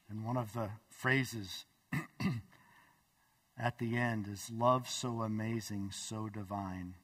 And 0.10 0.24
one 0.24 0.38
of 0.38 0.54
the 0.54 0.70
phrases 0.90 1.66
at 3.60 3.78
the 3.78 3.98
end 3.98 4.30
is 4.30 4.50
Love 4.50 4.88
so 4.88 5.24
amazing, 5.24 5.92
so 5.92 6.30
divine, 6.30 6.96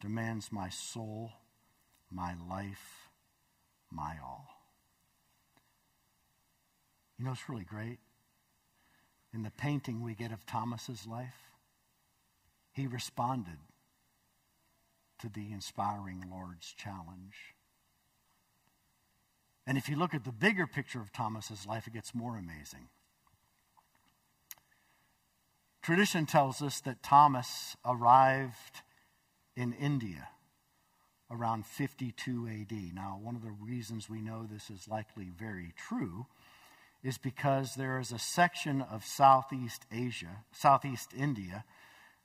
demands 0.00 0.50
my 0.50 0.70
soul, 0.70 1.32
my 2.10 2.34
life, 2.48 2.97
my 3.90 4.16
all. 4.22 4.46
You 7.18 7.24
know, 7.24 7.32
it's 7.32 7.48
really 7.48 7.64
great. 7.64 7.98
In 9.34 9.42
the 9.42 9.50
painting 9.50 10.02
we 10.02 10.14
get 10.14 10.32
of 10.32 10.46
Thomas's 10.46 11.06
life, 11.06 11.52
he 12.72 12.86
responded 12.86 13.58
to 15.18 15.28
the 15.28 15.52
inspiring 15.52 16.24
Lord's 16.30 16.72
challenge. 16.72 17.54
And 19.66 19.76
if 19.76 19.88
you 19.88 19.96
look 19.96 20.14
at 20.14 20.24
the 20.24 20.32
bigger 20.32 20.66
picture 20.66 21.00
of 21.00 21.12
Thomas's 21.12 21.66
life, 21.66 21.86
it 21.86 21.92
gets 21.92 22.14
more 22.14 22.38
amazing. 22.38 22.88
Tradition 25.82 26.24
tells 26.24 26.62
us 26.62 26.80
that 26.82 27.02
Thomas 27.02 27.76
arrived 27.84 28.82
in 29.56 29.72
India 29.72 30.28
around 31.30 31.66
52 31.66 32.48
AD. 32.48 32.94
Now, 32.94 33.18
one 33.22 33.36
of 33.36 33.42
the 33.42 33.50
reasons 33.50 34.08
we 34.08 34.20
know 34.20 34.46
this 34.46 34.70
is 34.70 34.88
likely 34.88 35.30
very 35.36 35.72
true 35.76 36.26
is 37.02 37.18
because 37.18 37.74
there 37.74 37.98
is 37.98 38.12
a 38.12 38.18
section 38.18 38.82
of 38.82 39.04
Southeast 39.04 39.84
Asia, 39.92 40.44
Southeast 40.52 41.10
India, 41.16 41.64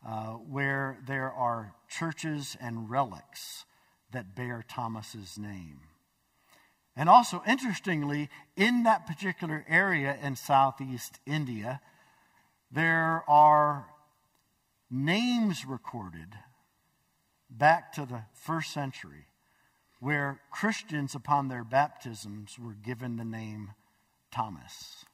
uh, 0.06 0.32
where 0.32 0.98
there 1.06 1.32
are 1.32 1.76
churches 1.90 2.58
and 2.60 2.90
relics 2.90 3.66
that 4.12 4.36
bear 4.36 4.64
Thomas's 4.68 5.38
name. 5.38 5.80
And 6.96 7.10
also, 7.10 7.42
interestingly, 7.48 8.30
in 8.56 8.84
that 8.84 9.08
particular 9.08 9.66
area 9.68 10.16
in 10.22 10.36
southeast 10.36 11.20
India, 11.26 11.82
there 12.72 13.24
are 13.28 13.88
names 14.92 15.66
recorded 15.66 16.36
back 17.58 17.94
to 17.94 18.06
the 18.06 18.24
first 18.34 18.72
century 18.72 19.28
where 20.00 20.42
Christians, 20.52 21.16
upon 21.16 21.48
their 21.48 21.64
baptisms, 21.64 22.58
were 22.60 22.74
given 22.74 23.16
the 23.16 23.24
name 23.24 23.72
Thomas. 24.32 25.06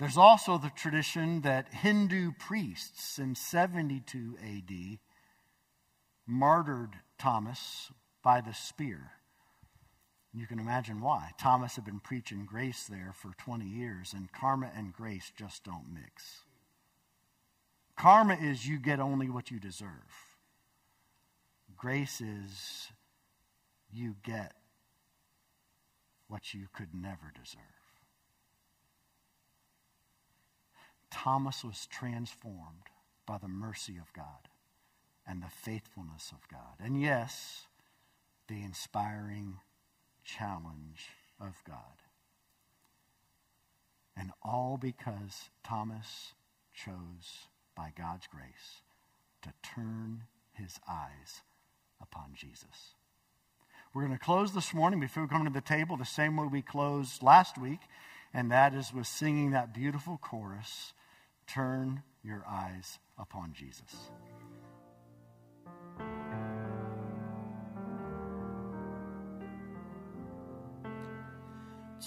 There's 0.00 0.16
also 0.16 0.58
the 0.58 0.72
tradition 0.74 1.42
that 1.42 1.72
Hindu 1.72 2.32
priests 2.38 3.18
in 3.18 3.34
72 3.34 4.36
AD 4.42 4.98
martyred 6.26 6.96
Thomas 7.18 7.92
by 8.22 8.40
the 8.40 8.54
spear. 8.54 9.12
You 10.32 10.46
can 10.46 10.58
imagine 10.58 11.00
why. 11.00 11.30
Thomas 11.38 11.76
had 11.76 11.84
been 11.84 12.00
preaching 12.00 12.44
grace 12.44 12.84
there 12.88 13.12
for 13.14 13.32
20 13.36 13.66
years, 13.66 14.12
and 14.14 14.32
karma 14.32 14.70
and 14.74 14.92
grace 14.92 15.32
just 15.36 15.64
don't 15.64 15.92
mix. 15.92 16.42
Karma 17.96 18.34
is 18.34 18.66
you 18.66 18.78
get 18.78 19.00
only 19.00 19.28
what 19.28 19.50
you 19.50 19.60
deserve, 19.60 20.29
grace 21.80 22.20
is 22.20 22.88
you 23.90 24.14
get 24.22 24.52
what 26.28 26.52
you 26.52 26.66
could 26.74 26.94
never 26.94 27.32
deserve. 27.34 27.62
Thomas 31.10 31.64
was 31.64 31.86
transformed 31.86 32.90
by 33.24 33.38
the 33.38 33.48
mercy 33.48 33.96
of 33.96 34.12
God 34.12 34.50
and 35.26 35.42
the 35.42 35.48
faithfulness 35.48 36.32
of 36.32 36.46
God. 36.48 36.76
And 36.78 37.00
yes, 37.00 37.66
the 38.46 38.62
inspiring 38.62 39.56
challenge 40.22 41.08
of 41.40 41.62
God. 41.66 42.04
And 44.14 44.32
all 44.42 44.76
because 44.78 45.48
Thomas 45.64 46.34
chose, 46.74 47.48
by 47.74 47.90
God's 47.96 48.26
grace, 48.26 48.82
to 49.40 49.52
turn 49.62 50.24
his 50.52 50.78
eyes 50.86 51.40
upon 52.00 52.32
Jesus. 52.34 52.94
We're 53.92 54.06
going 54.06 54.16
to 54.16 54.24
close 54.24 54.54
this 54.54 54.72
morning 54.72 55.00
before 55.00 55.24
we 55.24 55.28
come 55.28 55.44
to 55.44 55.50
the 55.50 55.60
table 55.60 55.96
the 55.96 56.04
same 56.04 56.36
way 56.36 56.46
we 56.46 56.62
closed 56.62 57.22
last 57.22 57.58
week, 57.58 57.80
and 58.32 58.50
that 58.50 58.72
is 58.74 58.92
with 58.92 59.06
singing 59.06 59.50
that 59.50 59.74
beautiful 59.74 60.18
chorus 60.22 60.92
Turn 61.46 62.02
Your 62.22 62.44
Eyes 62.48 62.98
Upon 63.18 63.52
Jesus. 63.52 64.10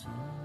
Turn 0.01 0.42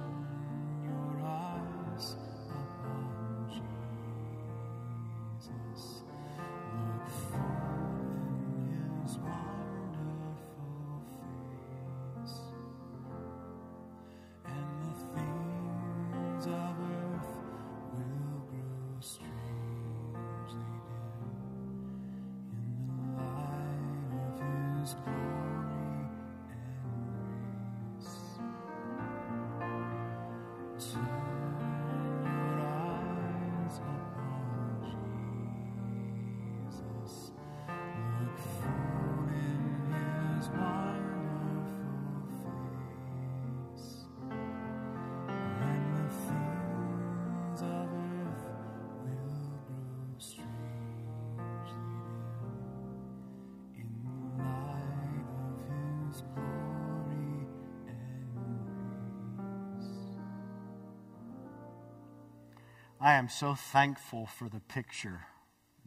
I 63.01 63.15
am 63.15 63.29
so 63.29 63.55
thankful 63.55 64.27
for 64.27 64.49
the 64.49 64.61
picture 64.61 65.21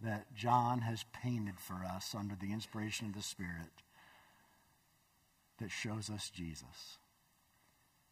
that 0.02 0.34
John 0.34 0.82
has 0.82 1.06
painted 1.14 1.60
for 1.60 1.84
us 1.86 2.16
under 2.18 2.36
the 2.36 2.52
inspiration 2.54 3.08
of 3.08 3.14
the 3.14 3.22
Spirit 3.22 3.84
that 5.60 5.72
shows 5.72 6.10
us 6.10 6.30
Jesus. 6.30 6.98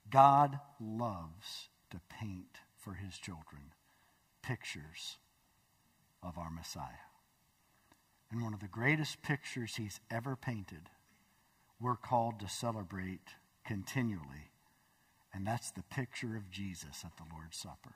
God 0.09 0.59
loves 0.79 1.69
to 1.91 1.99
paint 2.09 2.59
for 2.77 2.93
his 2.93 3.17
children 3.17 3.73
pictures 4.41 5.17
of 6.21 6.37
our 6.37 6.51
Messiah. 6.51 7.07
And 8.31 8.43
one 8.43 8.53
of 8.53 8.59
the 8.59 8.67
greatest 8.67 9.21
pictures 9.21 9.75
he's 9.75 9.99
ever 10.11 10.35
painted 10.35 10.89
we're 11.79 11.95
called 11.95 12.39
to 12.39 12.47
celebrate 12.47 13.29
continually. 13.65 14.51
And 15.33 15.45
that's 15.45 15.71
the 15.71 15.83
picture 15.83 16.35
of 16.35 16.51
Jesus 16.51 17.03
at 17.05 17.15
the 17.17 17.23
Lord's 17.33 17.57
Supper. 17.57 17.95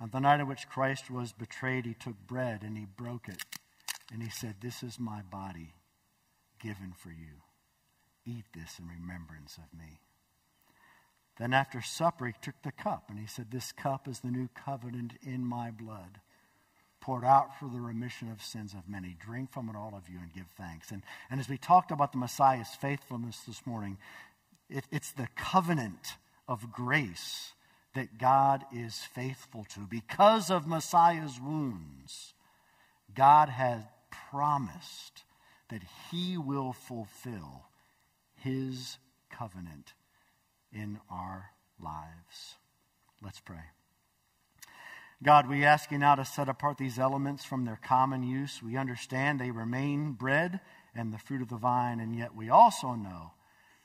On 0.00 0.10
the 0.10 0.20
night 0.20 0.40
in 0.40 0.48
which 0.48 0.68
Christ 0.68 1.10
was 1.10 1.32
betrayed, 1.32 1.86
he 1.86 1.94
took 1.94 2.26
bread 2.26 2.62
and 2.62 2.76
he 2.76 2.84
broke 2.84 3.28
it. 3.28 3.42
And 4.12 4.22
he 4.22 4.30
said, 4.30 4.56
This 4.60 4.82
is 4.82 4.98
my 4.98 5.22
body 5.22 5.74
given 6.60 6.92
for 6.96 7.10
you. 7.10 7.42
Eat 8.26 8.44
this 8.54 8.78
in 8.78 8.88
remembrance 8.88 9.58
of 9.58 9.78
me. 9.78 10.00
Then 11.38 11.52
after 11.52 11.82
supper, 11.82 12.26
he 12.26 12.34
took 12.40 12.54
the 12.62 12.72
cup 12.72 13.04
and 13.08 13.18
he 13.18 13.26
said, 13.26 13.50
This 13.50 13.72
cup 13.72 14.06
is 14.08 14.20
the 14.20 14.30
new 14.30 14.48
covenant 14.54 15.14
in 15.22 15.44
my 15.44 15.70
blood, 15.70 16.20
poured 17.04 17.24
out 17.24 17.58
for 17.58 17.66
the 17.66 17.80
remission 17.80 18.30
of 18.32 18.40
sins 18.40 18.72
of 18.72 18.88
many. 18.88 19.14
Drink 19.20 19.52
from 19.52 19.68
it, 19.68 19.76
all 19.76 19.92
of 19.94 20.08
you, 20.08 20.18
and 20.18 20.32
give 20.32 20.46
thanks. 20.56 20.90
And, 20.90 21.02
and 21.30 21.38
as 21.38 21.50
we 21.50 21.58
talked 21.58 21.90
about 21.90 22.12
the 22.12 22.18
Messiah's 22.18 22.74
faithfulness 22.80 23.40
this 23.46 23.66
morning, 23.66 23.98
it, 24.70 24.84
it's 24.90 25.12
the 25.12 25.28
covenant 25.36 26.16
of 26.48 26.72
grace 26.72 27.52
that 27.94 28.16
God 28.16 28.64
is 28.72 29.00
faithful 29.14 29.66
to. 29.74 29.80
Because 29.80 30.50
of 30.50 30.66
Messiah's 30.66 31.38
wounds, 31.38 32.32
God 33.14 33.50
has 33.50 33.82
promised 34.30 35.24
that 35.68 35.82
he 36.10 36.38
will 36.38 36.72
fulfill 36.72 37.64
his 38.40 38.96
covenant 39.30 39.92
in 40.72 40.98
our 41.10 41.50
lives. 41.78 42.54
Let's 43.22 43.40
pray. 43.40 43.64
God, 45.22 45.48
we 45.48 45.64
ask 45.64 45.90
you 45.90 45.98
now 45.98 46.14
to 46.16 46.24
set 46.24 46.48
apart 46.48 46.78
these 46.78 46.98
elements 46.98 47.44
from 47.44 47.64
their 47.64 47.78
common 47.82 48.22
use. 48.22 48.62
We 48.62 48.76
understand 48.76 49.40
they 49.40 49.50
remain 49.50 50.12
bread 50.12 50.60
and 50.94 51.12
the 51.12 51.18
fruit 51.18 51.42
of 51.42 51.48
the 51.48 51.56
vine, 51.56 52.00
and 52.00 52.16
yet 52.16 52.34
we 52.34 52.50
also 52.50 52.94
know 52.94 53.32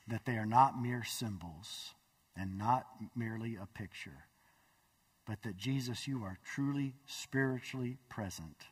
that 0.06 0.24
they 0.26 0.36
are 0.36 0.46
not 0.46 0.80
mere 0.80 1.04
symbols 1.04 1.94
and 2.36 2.58
not 2.58 2.86
merely 3.14 3.56
a 3.56 3.66
picture, 3.66 4.26
but 5.26 5.42
that 5.42 5.56
Jesus, 5.56 6.06
you 6.06 6.22
are 6.22 6.38
truly 6.44 6.94
spiritually 7.06 7.96
present 8.08 8.66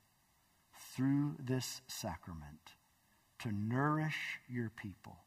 through 0.94 1.36
this 1.38 1.80
sacrament 1.86 2.74
to 3.40 3.52
nourish 3.52 4.40
your 4.48 4.70
people 4.70 5.18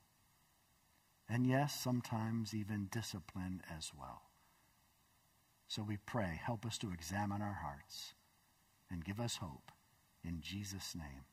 and 1.32 1.48
yes, 1.48 1.74
sometimes 1.74 2.54
even 2.54 2.90
discipline 2.92 3.62
as 3.74 3.92
well. 3.98 4.22
So 5.72 5.84
we 5.84 5.96
pray, 5.96 6.38
help 6.44 6.66
us 6.66 6.78
to 6.80 6.92
examine 6.92 7.42
our 7.42 7.60
hearts 7.64 8.14
and 8.90 9.06
give 9.06 9.22
us 9.22 9.38
hope. 9.38 9.72
In 10.22 10.42
Jesus' 10.42 10.94
name. 10.94 11.24